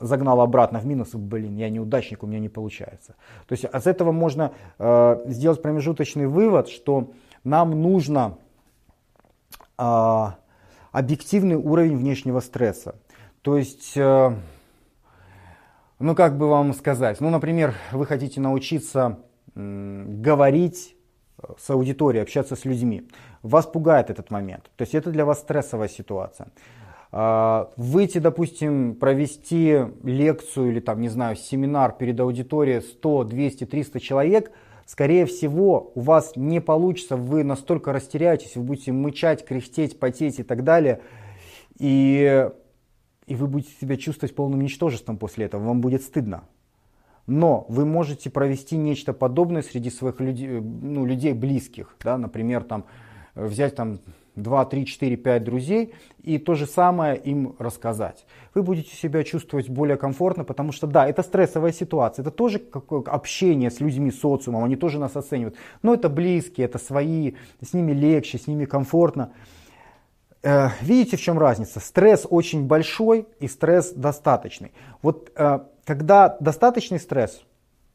[0.00, 3.14] загнало обратно в минус, блин, я неудачник, у меня не получается.
[3.46, 7.12] То есть от этого можно э, сделать промежуточный вывод, что
[7.44, 8.38] нам нужно
[9.78, 10.26] э,
[10.96, 12.94] объективный уровень внешнего стресса.
[13.42, 14.34] То есть, э,
[15.98, 19.18] ну как бы вам сказать, ну, например, вы хотите научиться
[19.54, 20.96] говорить
[21.58, 23.08] с аудиторией, общаться с людьми.
[23.42, 24.70] Вас пугает этот момент.
[24.76, 26.48] То есть это для вас стрессовая ситуация.
[27.12, 34.00] А, выйти, допустим, провести лекцию или там, не знаю, семинар перед аудиторией 100, 200, 300
[34.00, 34.50] человек–
[34.86, 40.42] скорее всего, у вас не получится, вы настолько растеряетесь, вы будете мычать, кряхтеть, потеть и
[40.42, 41.00] так далее,
[41.78, 42.48] и,
[43.26, 46.44] и вы будете себя чувствовать полным ничтожеством после этого, вам будет стыдно.
[47.26, 52.84] Но вы можете провести нечто подобное среди своих людей, ну, людей близких, да, например, там,
[53.34, 53.98] взять там
[54.36, 58.26] 2, 3, 4, 5 друзей и то же самое им рассказать.
[58.54, 62.62] Вы будете себя чувствовать более комфортно, потому что да, это стрессовая ситуация, это тоже
[63.06, 65.56] общение с людьми, социумом, они тоже нас оценивают.
[65.82, 69.32] Но это близкие, это свои, с ними легче, с ними комфортно.
[70.42, 71.80] Э, видите, в чем разница?
[71.80, 74.72] Стресс очень большой и стресс достаточный.
[75.02, 77.42] Вот э, когда достаточный стресс,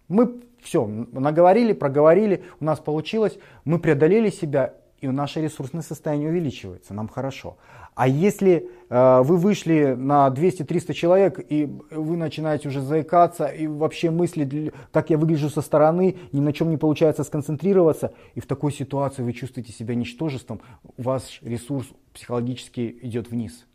[0.07, 6.93] мы все, наговорили, проговорили, у нас получилось, мы преодолели себя, и наше ресурсное состояние увеличивается,
[6.93, 7.57] нам хорошо.
[7.95, 14.11] А если э, вы вышли на 200-300 человек, и вы начинаете уже заикаться, и вообще
[14.11, 18.71] мысли, как я выгляжу со стороны, ни на чем не получается сконцентрироваться, и в такой
[18.71, 20.61] ситуации вы чувствуете себя ничтожеством,
[20.97, 23.65] ваш ресурс психологически идет вниз.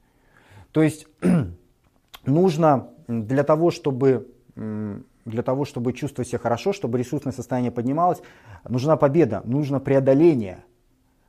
[0.70, 1.08] То есть
[2.24, 8.22] нужно для того, чтобы для того, чтобы чувствовать себя хорошо, чтобы ресурсное состояние поднималось,
[8.66, 10.64] нужна победа, нужно преодоление–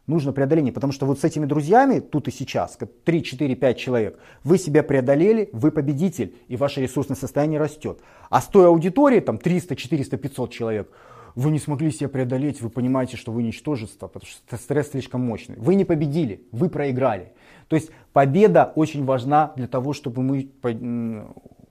[0.08, 4.20] нужно преодоление, потому что вот с этими друзьями тут и сейчас, 3, 4, 5 человек,
[4.44, 8.00] вы себя преодолели, вы победитель, и ваше ресурсное состояние растет.
[8.30, 10.92] А с той аудиторией, там 300, 400, 500 человек,
[11.36, 15.56] вы не смогли себя преодолеть, вы понимаете, что вы ничтожество, потому что стресс слишком мощный.
[15.58, 17.34] Вы не победили, вы проиграли.
[17.68, 20.50] То есть победа очень важна для того, чтобы мы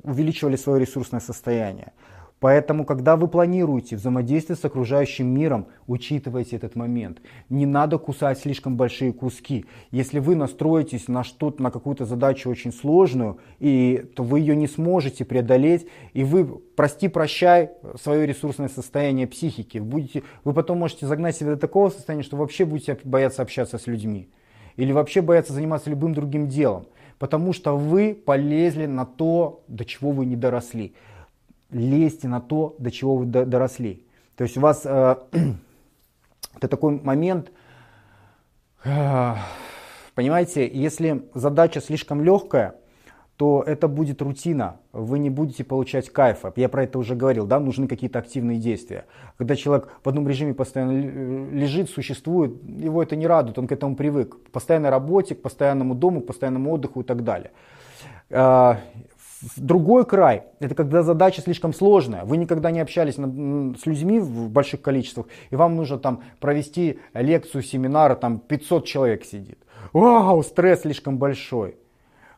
[0.04, 1.94] увеличивали свое ресурсное состояние.
[2.38, 7.22] Поэтому, когда вы планируете взаимодействие с окружающим миром, учитывайте этот момент.
[7.48, 9.64] Не надо кусать слишком большие куски.
[9.90, 14.66] Если вы настроитесь на что-то, на какую-то задачу очень сложную, и, то вы ее не
[14.66, 19.78] сможете преодолеть, и вы, прости-прощай, свое ресурсное состояние психики.
[19.78, 23.86] Будете, вы потом можете загнать себя до такого состояния, что вообще будете бояться общаться с
[23.86, 24.28] людьми.
[24.76, 26.86] Или вообще бояться заниматься любым другим делом.
[27.18, 30.94] Потому что вы полезли на то, до чего вы не доросли
[31.70, 34.06] лезьте на то, до чего вы доросли.
[34.36, 35.16] То есть у вас э,
[36.56, 37.50] это такой момент,
[38.84, 39.34] э,
[40.14, 42.76] понимаете, если задача слишком легкая,
[43.36, 46.52] то это будет рутина, вы не будете получать кайфа.
[46.56, 49.04] Я про это уже говорил, да, нужны какие-то активные действия.
[49.36, 53.94] Когда человек в одном режиме постоянно лежит, существует, его это не радует, он к этому
[53.94, 54.42] привык.
[54.46, 57.50] К постоянной работе, к постоянному дому, к постоянному отдыху и так далее.
[59.46, 62.24] Э, Другой край– это когда задача слишком сложная.
[62.24, 67.62] Вы никогда не общались с людьми в больших количествах, и вам нужно там провести лекцию,
[67.62, 69.58] семинар, там 500 человек сидит.
[69.92, 71.76] Вау, стресс слишком большой.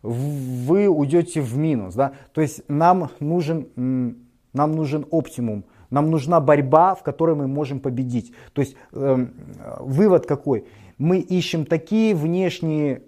[0.03, 1.95] Вы уйдете в минус.
[1.95, 2.13] Да?
[2.33, 3.69] То есть нам нужен,
[4.53, 8.33] нам нужен оптимум, нам нужна борьба, в которой мы можем победить.
[8.53, 9.27] То есть э,
[9.81, 10.67] вывод какой?
[10.99, 13.03] Мы ищем такие внешние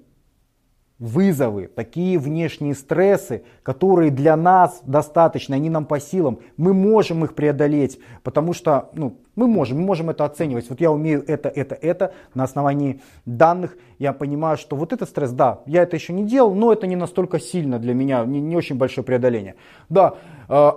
[1.01, 6.39] вызовы, такие внешние стрессы, которые для нас достаточно, они нам по силам.
[6.59, 10.69] Мы можем их преодолеть, потому что ну, мы можем, мы можем это оценивать.
[10.69, 12.13] Вот я умею это, это, это.
[12.35, 16.55] На основании данных я понимаю, что вот этот стресс, да, я это еще не делал,
[16.55, 19.55] но это не настолько сильно для меня, не, не очень большое преодоление.
[19.89, 20.17] Да,
[20.49, 20.71] э,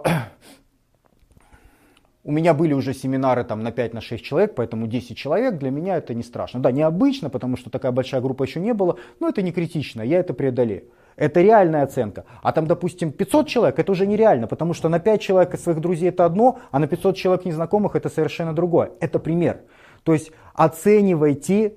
[2.23, 5.71] у меня были уже семинары там на 5 на 6 человек, поэтому 10 человек для
[5.71, 6.61] меня это не страшно.
[6.61, 10.19] Да, необычно, потому что такая большая группа еще не было, но это не критично, я
[10.19, 10.83] это преодолею.
[11.15, 12.25] Это реальная оценка.
[12.41, 16.09] А там, допустим, 500 человек, это уже нереально, потому что на 5 человек своих друзей
[16.09, 18.91] это одно, а на 500 человек незнакомых это совершенно другое.
[18.99, 19.61] Это пример.
[20.03, 21.75] То есть оценивайте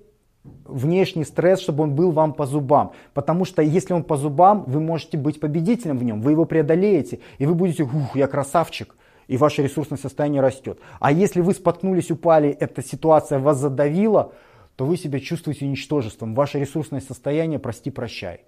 [0.64, 2.92] внешний стресс, чтобы он был вам по зубам.
[3.14, 7.18] Потому что если он по зубам, вы можете быть победителем в нем, вы его преодолеете,
[7.38, 8.94] и вы будете, ух, я красавчик
[9.28, 10.80] и ваше ресурсное состояние растет.
[11.00, 14.32] А если вы споткнулись, упали, эта ситуация вас задавила,
[14.76, 16.34] то вы себя чувствуете ничтожеством.
[16.34, 18.40] Ваше ресурсное состояние, прости, прощай.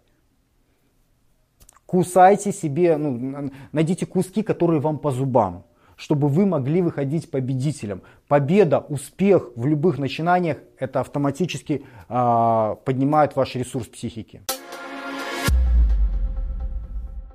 [1.87, 5.65] Кусайте себе, ну, найдите куски, которые вам по зубам,
[5.97, 8.03] чтобы вы могли выходить победителем.
[8.29, 14.43] Победа, успех в любых начинаниях, это автоматически э, поднимает ваш ресурс психики.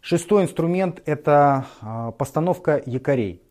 [0.05, 3.41] Шестой инструмент– это а, постановка якорей.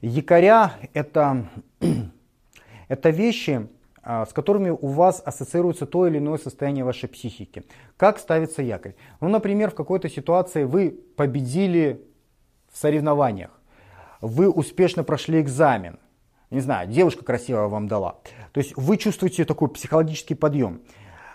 [0.00, 1.44] Якоря– это,
[2.88, 3.68] это вещи,
[4.02, 7.64] а, с которыми у вас ассоциируется то или иное состояние вашей психики.
[7.98, 8.94] Как ставится якорь?
[9.20, 12.02] Ну, например, в какой-то ситуации вы победили
[12.72, 13.50] в соревнованиях,
[14.22, 15.98] вы успешно прошли экзамен,
[16.48, 18.20] не знаю, девушка красивая вам дала.
[18.52, 20.80] То есть вы чувствуете такой психологический подъем.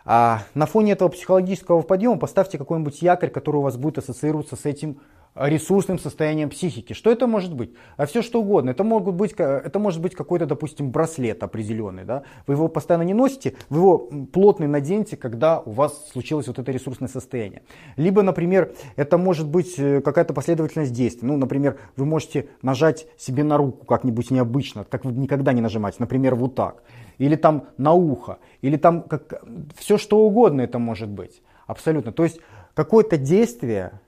[0.05, 4.65] А на фоне этого психологического подъема поставьте какой-нибудь якорь, который у вас будет ассоциироваться с
[4.65, 4.99] этим
[5.35, 6.93] ресурсным состоянием психики.
[6.93, 7.73] Что это может быть?
[7.97, 8.69] А все что угодно.
[8.69, 12.05] Это, могут быть, это может быть какой-то, допустим, браслет определенный.
[12.05, 12.23] Да?
[12.47, 13.97] Вы его постоянно не носите, вы его
[14.31, 17.63] плотный наденете, когда у вас случилось вот это ресурсное состояние.
[17.97, 21.27] Либо, например, это может быть э, какая-то последовательность действий.
[21.27, 25.97] Ну, например, вы можете нажать себе на руку как-нибудь необычно, как вы никогда не нажимаете.
[25.99, 26.83] Например, вот так
[27.17, 29.43] или там на ухо, или там как,
[29.77, 31.41] все что угодно это может быть.
[31.67, 32.11] Абсолютно.
[32.11, 32.39] То есть
[32.73, 33.99] какое-то действие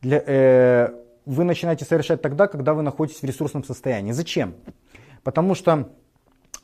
[0.00, 0.88] для, э,
[1.24, 4.12] вы начинаете совершать тогда, когда вы находитесь в ресурсном состоянии.
[4.12, 4.54] Зачем?
[5.24, 5.90] Потому что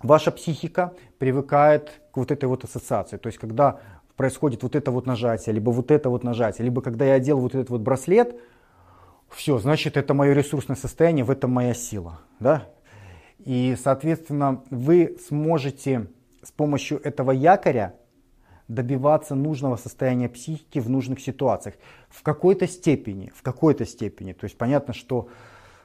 [0.02, 3.16] ваша психика привыкает к вот этой вот ассоциации.
[3.16, 3.80] То есть когда
[4.16, 7.54] происходит вот это вот нажатие, либо вот это вот нажатие, либо когда я одел вот
[7.54, 8.36] этот вот браслет,
[9.30, 12.20] все, значит, это мое ресурсное состояние, в этом моя сила.
[12.38, 12.68] Да?
[13.44, 16.06] И, соответственно, вы сможете
[16.42, 17.94] с помощью этого якоря
[18.68, 21.76] добиваться нужного состояния психики в нужных ситуациях.
[22.08, 24.32] В какой-то степени, в какой-то степени.
[24.32, 25.28] То есть понятно, что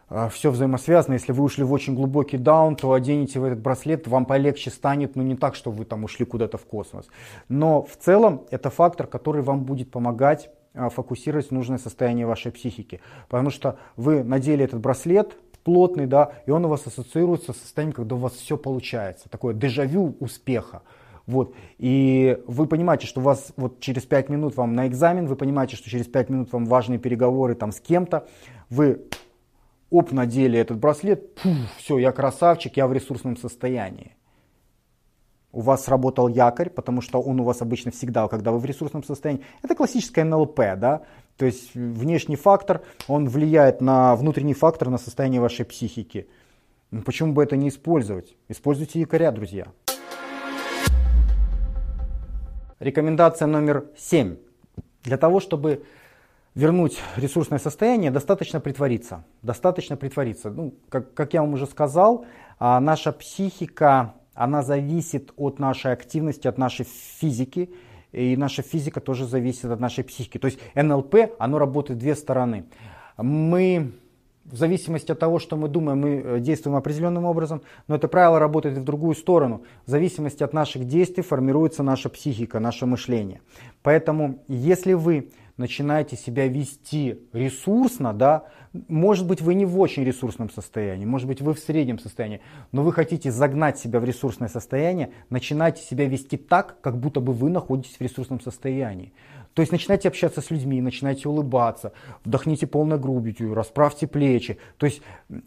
[0.09, 1.13] э, все взаимосвязано.
[1.13, 5.15] Если вы ушли в очень глубокий даун, то оденете в этот браслет, вам полегче станет,
[5.15, 7.07] но ну, не так, что вы там ушли куда-то в космос.
[7.49, 13.01] Но в целом это фактор, который вам будет помогать э, фокусировать нужное состояние вашей психики.
[13.27, 17.93] Потому что вы надели этот браслет, плотный, да, и он у вас ассоциируется с состоянием,
[17.93, 20.81] когда у вас все получается, такое дежавю успеха.
[21.25, 21.53] Вот.
[21.77, 25.75] И вы понимаете, что у вас вот через 5 минут вам на экзамен, вы понимаете,
[25.75, 28.29] что через 5 минут вам важные переговоры там с кем-то,
[28.69, 29.01] вы
[29.89, 34.15] оп, надели этот браслет, пух, все, я красавчик, я в ресурсном состоянии.
[35.51, 39.03] У вас сработал якорь, потому что он у вас обычно всегда, когда вы в ресурсном
[39.03, 39.43] состоянии.
[39.63, 41.01] Это классическое НЛП, да,
[41.37, 46.27] то есть внешний фактор, он влияет на внутренний фактор, на состояние вашей психики.
[46.89, 48.35] Ну, почему бы это не использовать?
[48.49, 49.67] Используйте якоря, друзья.
[52.79, 54.37] Рекомендация номер семь.
[55.03, 55.83] Для того, чтобы
[56.55, 59.23] вернуть ресурсное состояние, достаточно притвориться.
[59.43, 60.49] Достаточно притвориться.
[60.49, 62.25] Ну, как, как я вам уже сказал,
[62.57, 67.69] а, наша психика, она зависит от нашей активности, от нашей физики
[68.17, 70.37] и наша физика тоже зависит от нашей психики.
[70.37, 72.65] То есть НЛП, оно работает две стороны.
[73.17, 73.93] Мы
[74.45, 78.39] в зависимости от того, что мы думаем, мы э, действуем определенным образом, но это правило
[78.39, 79.63] работает и в другую сторону.
[79.85, 83.41] В зависимости от наших действий формируется наша психика, наше мышление.
[83.83, 88.45] Поэтому, если вы начинаете себя вести ресурсно, да,
[88.87, 92.41] может быть, вы не в очень ресурсном состоянии, может быть, вы в среднем состоянии,
[92.71, 97.33] но вы хотите загнать себя в ресурсное состояние, начинайте себя вести так, как будто бы
[97.33, 99.13] вы находитесь в ресурсном состоянии.
[99.57, 101.91] То есть начинайте общаться с людьми, начинайте улыбаться,
[102.23, 104.59] вдохните полной грудью, расправьте плечи.
[104.77, 105.01] То есть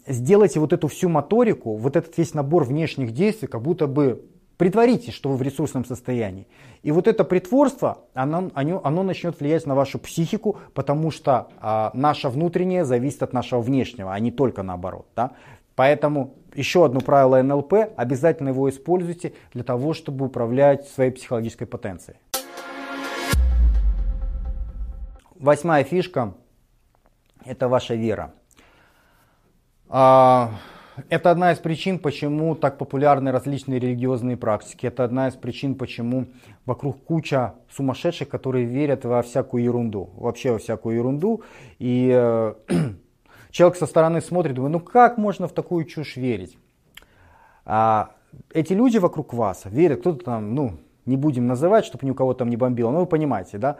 [0.05, 4.25] сделайте вот эту всю моторику, вот этот весь набор внешних действий, как будто бы
[4.61, 6.45] притворитесь, что вы в ресурсном состоянии.
[6.83, 12.29] И вот это притворство, оно, оно, начнет влиять на вашу психику, потому что а, наше
[12.29, 15.07] внутреннее зависит от нашего внешнего, а не только наоборот.
[15.15, 15.31] Да?
[15.73, 22.19] Поэтому еще одно правило НЛП, обязательно его используйте для того, чтобы управлять своей психологической потенцией.
[25.39, 26.35] Восьмая фишка–
[27.45, 28.31] это ваша вера.
[29.89, 30.51] А,
[31.09, 34.85] это одна из причин, почему так популярны различные религиозные практики.
[34.85, 36.27] Это одна из причин, почему
[36.65, 40.09] вокруг куча сумасшедших, которые верят во всякую ерунду.
[40.15, 41.43] Вообще во всякую ерунду.
[41.79, 42.53] И э,
[43.51, 46.57] человек со стороны смотрит, думает, ну как можно в такую чушь верить?
[47.65, 48.11] А
[48.53, 52.33] эти люди вокруг вас верят, кто-то там, ну, не будем называть, чтобы ни у кого
[52.33, 53.77] там не бомбило, но вы понимаете, да?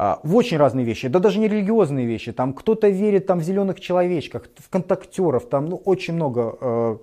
[0.00, 2.30] А, в очень разные вещи, да даже не религиозные вещи.
[2.32, 6.98] Там кто-то верит там, в зеленых человечках, в контактеров, там ну, очень много э,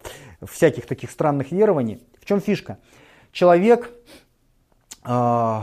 [0.45, 2.01] всяких таких странных верований.
[2.21, 2.77] В чем фишка?
[3.33, 3.91] Человек
[5.03, 5.61] э,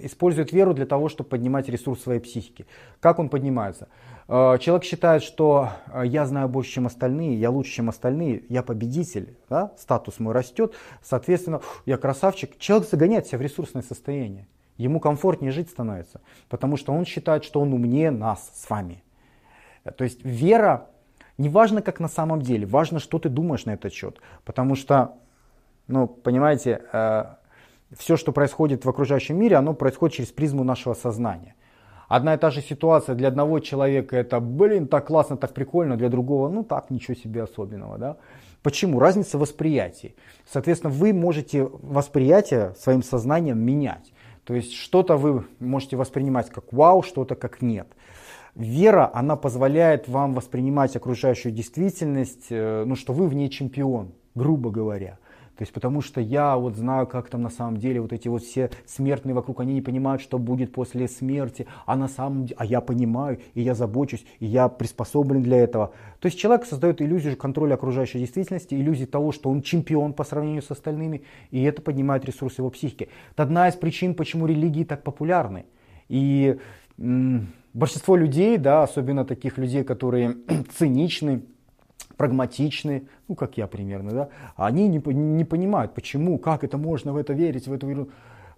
[0.00, 2.66] использует веру для того, чтобы поднимать ресурс своей психики.
[3.00, 3.88] Как он поднимается?
[4.28, 8.62] Э, человек считает, что э, я знаю больше, чем остальные, я лучше, чем остальные, я
[8.62, 9.72] победитель, да?
[9.78, 12.58] статус мой растет, соответственно, я красавчик.
[12.58, 14.46] Человек загоняет себя в ресурсное состояние.
[14.76, 19.02] Ему комфортнее жить становится, потому что он считает, что он умнее нас с вами.
[19.96, 20.88] То есть вера,
[21.38, 24.20] не важно как на самом деле, важно, что ты думаешь на этот счет.
[24.44, 25.14] Потому что,
[25.86, 27.24] ну, понимаете, э,
[27.96, 31.54] все, что происходит в окружающем мире, оно происходит через призму нашего сознания.
[32.08, 36.08] Одна и та же ситуация для одного человека это, блин, так классно, так прикольно, для
[36.08, 38.16] другого, ну так, ничего себе особенного, да.
[38.62, 38.98] Почему?
[38.98, 40.14] Разница в восприятии.
[40.50, 44.13] Соответственно, вы можете восприятие своим сознанием менять.
[44.44, 47.88] То есть что-то вы можете воспринимать как вау, что-то как нет.
[48.54, 54.70] Вера, она позволяет вам воспринимать окружающую действительность, э, ну что вы в ней чемпион, грубо
[54.70, 55.18] говоря.
[55.56, 58.42] То есть потому что я вот знаю, как там на самом деле вот эти вот
[58.42, 62.64] все смертные вокруг, они не понимают, что будет после смерти, а на самом деле, а
[62.64, 65.92] я понимаю, и я забочусь, и я приспособлен для этого.
[66.18, 70.62] То есть человек создает иллюзию контроля окружающей действительности, иллюзию того, что он чемпион по сравнению
[70.62, 73.08] с остальными, и это поднимает ресурсы его психики.
[73.32, 75.66] Это одна из причин, почему религии так популярны.
[76.08, 76.58] И
[76.98, 80.36] м- большинство людей, да, особенно таких людей, которые
[80.76, 81.42] циничны,
[82.16, 87.16] прагматичны, ну, как я примерно, да, они не, не понимают, почему, как это можно в
[87.16, 88.08] это верить, в эту.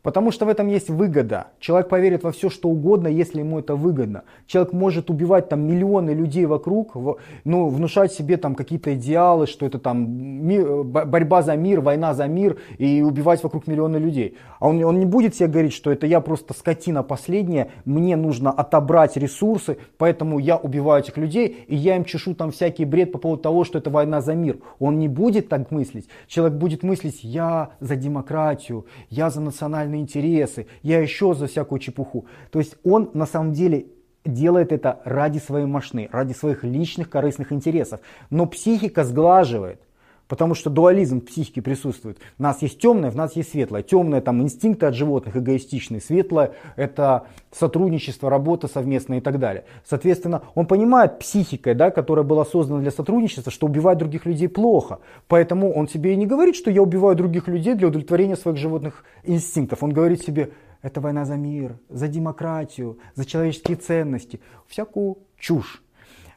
[0.02, 1.48] Потому что в этом есть выгода.
[1.58, 4.22] Человек поверит во все, что угодно, если ему это выгодно.
[4.46, 6.96] Человек может убивать там миллионы людей вокруг,
[7.44, 12.26] ну, внушать себе там какие-то идеалы, что это там мир, борьба за мир, война за
[12.26, 14.36] мир и убивать вокруг миллионы людей.
[14.60, 18.50] А он, он не будет себе говорить, что это я просто скотина последняя, мне нужно
[18.50, 23.18] отобрать ресурсы, поэтому я убиваю этих людей, и я им чешу там всякий бред по
[23.18, 24.58] поводу того, что это война за мир.
[24.78, 26.08] Он не будет так мыслить.
[26.26, 31.78] Человек будет мыслить, я за демократию, я за национальный национальные интересы, я еще за всякую
[31.78, 32.26] чепуху.
[32.50, 33.86] То есть он на самом деле
[34.24, 38.00] делает это ради своей машины, ради своих личных корыстных интересов.
[38.30, 39.80] Но психика сглаживает.
[40.28, 42.18] Потому что дуализм в психике присутствует.
[42.38, 43.82] У нас есть темное, в нас есть светлое.
[43.82, 46.00] Темное там инстинкты от животных эгоистичные.
[46.00, 49.64] Светлое это сотрудничество, работа совместная и так далее.
[49.84, 54.98] Соответственно, он понимает психикой, да, которая была создана для сотрудничества, что убивать других людей плохо.
[55.28, 59.04] Поэтому он себе и не говорит, что я убиваю других людей для удовлетворения своих животных
[59.22, 59.82] инстинктов.
[59.82, 60.50] Он говорит себе,
[60.82, 64.40] это война за мир, за демократию, за человеческие ценности.
[64.66, 65.82] Всякую чушь.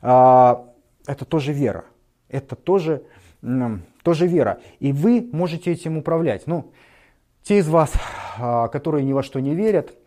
[0.01, 0.65] А,
[1.05, 1.85] это тоже вера.
[2.29, 3.03] Это тоже
[3.41, 4.59] тоже вера.
[4.79, 6.47] И вы можете этим управлять.
[6.47, 6.71] Ну,
[7.43, 7.93] те из вас,
[8.37, 9.97] а, которые ни во что не верят,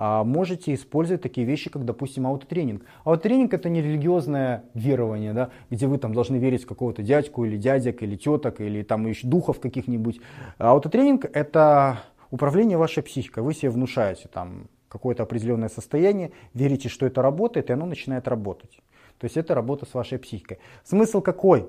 [0.00, 2.84] а, можете использовать такие вещи, как, допустим, аутотренинг.
[3.04, 7.56] Аутотренинг это не религиозное верование, да, где вы там должны верить в какого-то дядьку или
[7.56, 10.20] дядек, или теток, или там еще духов каких-нибудь.
[10.58, 13.42] Аутотренинг это управление вашей психикой.
[13.42, 18.80] Вы себе внушаете там какое-то определенное состояние, верите, что это работает, и оно начинает работать.
[19.18, 20.58] То есть это работа с вашей психикой.
[20.84, 21.68] Смысл какой?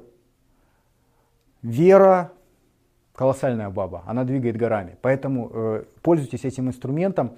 [1.62, 2.32] Вера
[3.14, 4.96] колоссальная баба, она двигает горами.
[5.02, 7.36] Поэтому э, пользуйтесь этим инструментом,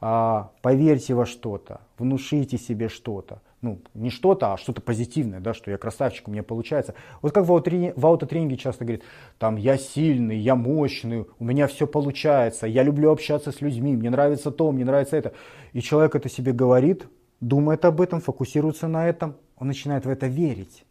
[0.00, 3.40] э, поверьте во что-то, внушите себе что-то.
[3.62, 6.94] Ну, не что-то, а что-то позитивное, да, что я красавчик, у меня получается.
[7.22, 9.04] Вот как в, аутотренинге, в аутотренинге часто говорит,
[9.38, 14.10] там, я сильный, я мощный, у меня все получается, я люблю общаться с людьми, мне
[14.10, 15.32] нравится то, мне нравится это.
[15.72, 17.06] И человек это себе говорит,
[17.40, 20.84] думает об этом, фокусируется на этом, он начинает в это верить.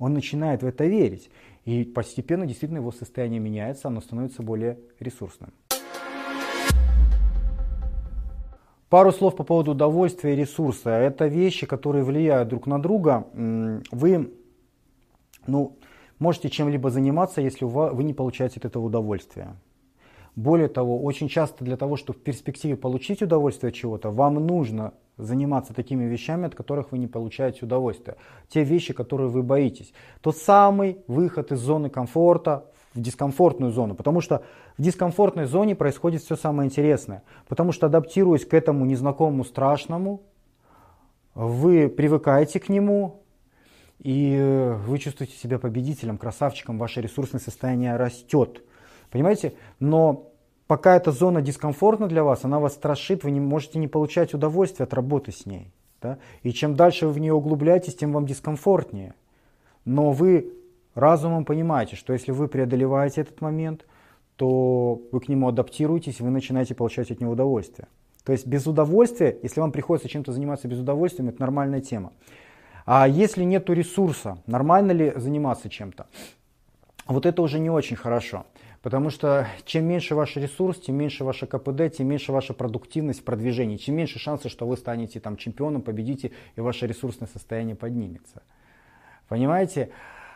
[0.00, 1.30] Он начинает в это верить.
[1.70, 5.52] И постепенно действительно его состояние меняется, оно становится более ресурсным.
[8.88, 10.90] Пару слов по поводу удовольствия и ресурса.
[10.90, 13.28] Это вещи, которые влияют друг на друга.
[13.92, 14.32] Вы
[15.46, 15.76] ну,
[16.18, 19.54] можете чем-либо заниматься, если вы не получаете от этого удовольствия.
[20.34, 24.92] Более того, очень часто для того, чтобы в перспективе получить удовольствие от чего-то, вам нужно
[25.20, 28.16] заниматься такими вещами, от которых вы не получаете удовольствия.
[28.48, 29.92] Те вещи, которые вы боитесь.
[30.20, 33.94] Тот самый выход из зоны комфорта в дискомфортную зону.
[33.94, 34.42] Потому что
[34.76, 37.22] в дискомфортной зоне происходит все самое интересное.
[37.48, 40.22] Потому что адаптируясь к этому незнакомому страшному,
[41.34, 43.22] вы привыкаете к нему,
[44.00, 48.62] и вы чувствуете себя победителем, красавчиком, ваше ресурсное состояние растет.
[49.10, 49.54] Понимаете?
[49.78, 50.29] Но
[50.70, 54.84] пока эта зона дискомфортна для вас, она вас страшит, вы не можете не получать удовольствие
[54.84, 55.72] от работы с ней.
[56.00, 56.18] Да?
[56.44, 59.14] И чем дальше вы в нее углубляетесь, тем вам дискомфортнее.
[59.84, 60.52] Но вы
[60.94, 63.84] разумом понимаете, что если вы преодолеваете этот момент,
[64.36, 67.88] то вы к нему адаптируетесь, и вы начинаете получать от него удовольствие.
[68.24, 72.12] То есть без удовольствия, если вам приходится чем-то заниматься без удовольствия, это нормальная тема.
[72.86, 76.06] А если нет ресурса, нормально ли заниматься чем-то?
[77.08, 78.46] Вот это уже не очень хорошо.
[78.82, 83.24] Потому что чем меньше ваш ресурс, тем меньше ваша КПД, тем меньше ваша продуктивность в
[83.24, 88.42] продвижении, тем меньше шансы, что вы станете там чемпионом, победите и ваше ресурсное состояние поднимется.
[89.28, 89.90] Понимаете?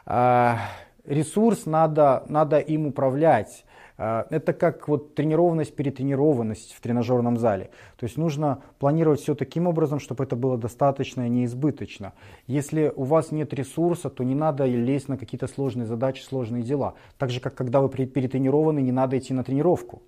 [0.05, 0.59] А,
[1.07, 3.65] ресурс надо, надо им управлять.
[3.97, 7.71] А, это как вот тренированность, перетренированность в тренажерном зале.
[7.97, 12.13] То есть нужно планировать все таким образом, чтобы это было достаточно и неизбыточно.
[12.47, 16.95] Если у вас нет ресурса, то не надо лезть на какие-то сложные задачи, сложные дела.
[17.19, 20.03] Так же, как когда вы перетренированы, не надо идти на тренировку.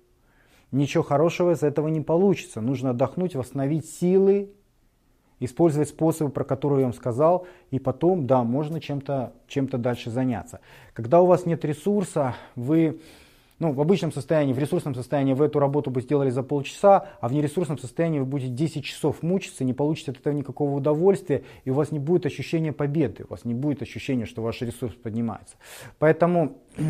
[0.71, 2.59] Ничего хорошего из этого не получится.
[2.59, 4.51] Нужно отдохнуть, восстановить силы,
[5.39, 10.59] использовать способы, про которые я вам сказал, и потом, да, можно чем-то чем дальше заняться.
[10.93, 12.99] Когда у вас нет ресурса, вы
[13.59, 17.27] ну, в обычном состоянии, в ресурсном состоянии вы эту работу бы сделали за полчаса, а
[17.27, 21.71] в нересурсном состоянии вы будете 10 часов мучиться, не получите от этого никакого удовольствия, и
[21.71, 25.55] у вас не будет ощущения победы, у вас не будет ощущения, что ваш ресурс поднимается.
[25.97, 26.57] Поэтому,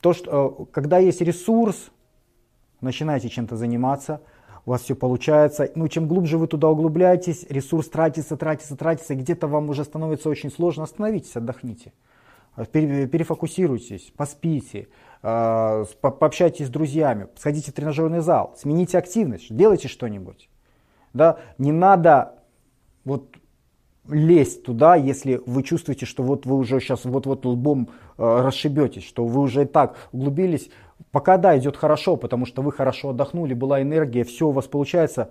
[0.00, 1.90] то, что, э, когда есть ресурс,
[2.80, 4.22] начинайте чем-то заниматься,
[4.64, 5.70] у вас все получается.
[5.74, 10.50] Ну, чем глубже вы туда углубляетесь, ресурс тратится, тратится, тратится, где-то вам уже становится очень
[10.50, 11.92] сложно, остановитесь, отдохните
[12.56, 14.88] перефокусируйтесь, поспите,
[15.22, 20.48] а, пообщайтесь с друзьями, сходите в тренажерный зал, смените активность, делайте что-нибудь.
[21.12, 21.38] Да?
[21.58, 22.34] Не надо
[23.04, 23.36] вот
[24.08, 27.88] лезть туда, если вы чувствуете, что вот вы уже сейчас вот-вот лбом
[28.18, 30.70] э, расшибетесь, что вы уже и так углубились.
[31.10, 35.30] Пока да, идет хорошо, потому что вы хорошо отдохнули, была энергия, все у вас получается,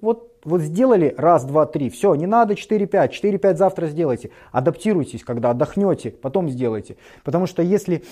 [0.00, 4.30] вот, вот сделали раз, два, три, все, не надо 4, 5, 4, 5 завтра сделайте.
[4.50, 6.96] Адаптируйтесь, когда отдохнете, потом сделайте.
[7.22, 8.02] Потому что если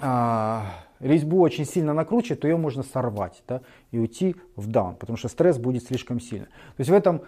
[0.00, 0.64] а,
[1.00, 5.28] резьбу очень сильно накручивать, то ее можно сорвать да, и уйти в даун, потому что
[5.28, 6.46] стресс будет слишком сильный.
[6.46, 7.22] То есть в этом,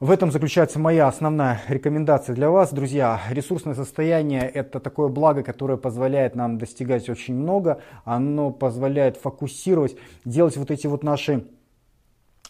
[0.00, 3.20] в этом заключается моя основная рекомендация для вас, друзья.
[3.30, 7.80] Ресурсное состояние– это такое благо, которое позволяет нам достигать очень много.
[8.04, 11.46] Оно позволяет фокусировать, делать вот эти вот наши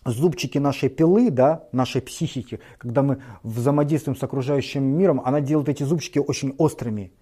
[0.04, 5.82] зубчики нашей пилы, да, нашей психики, когда мы взаимодействуем с окружающим миром, она делает эти
[5.82, 7.12] зубчики очень острыми.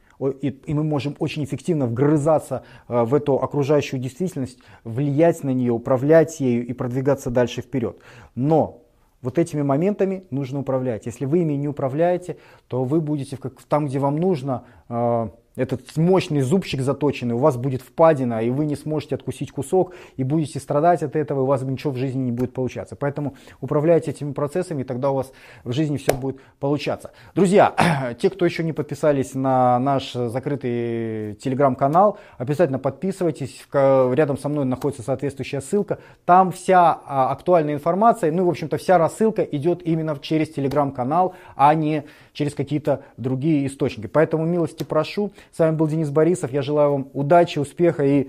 [0.40, 5.72] И, и мы можем очень эффективно вгрызаться э, в эту окружающую действительность, влиять на нее,
[5.72, 7.98] управлять ею и продвигаться дальше вперед.
[8.36, 8.82] Но
[9.20, 11.06] вот этими моментами нужно управлять.
[11.06, 12.36] Если вы ими не управляете,
[12.68, 17.82] то вы будете там, где вам нужно, э, этот мощный зубчик заточенный, у вас будет
[17.82, 21.62] впадина, и вы не сможете откусить кусок, и будете страдать от этого, и у вас
[21.62, 22.96] ничего в жизни не будет получаться.
[22.96, 25.32] Поэтому управляйте этими процессами, и тогда у вас
[25.64, 27.12] в жизни все будет получаться.
[27.34, 27.74] Друзья,
[28.20, 33.66] те, кто еще не подписались на наш закрытый телеграм-канал, обязательно подписывайтесь.
[33.72, 35.98] Рядом со мной находится соответствующая ссылка.
[36.24, 41.34] Там вся а, актуальная информация, ну и, в общем-то, вся рассылка идет именно через телеграм-канал,
[41.56, 44.06] а не через какие-то другие источники.
[44.06, 45.32] Поэтому милости прошу.
[45.50, 46.52] С вами был Денис Борисов.
[46.52, 48.28] Я желаю вам удачи, успеха и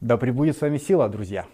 [0.00, 1.46] да пребудет с вами сила, друзья.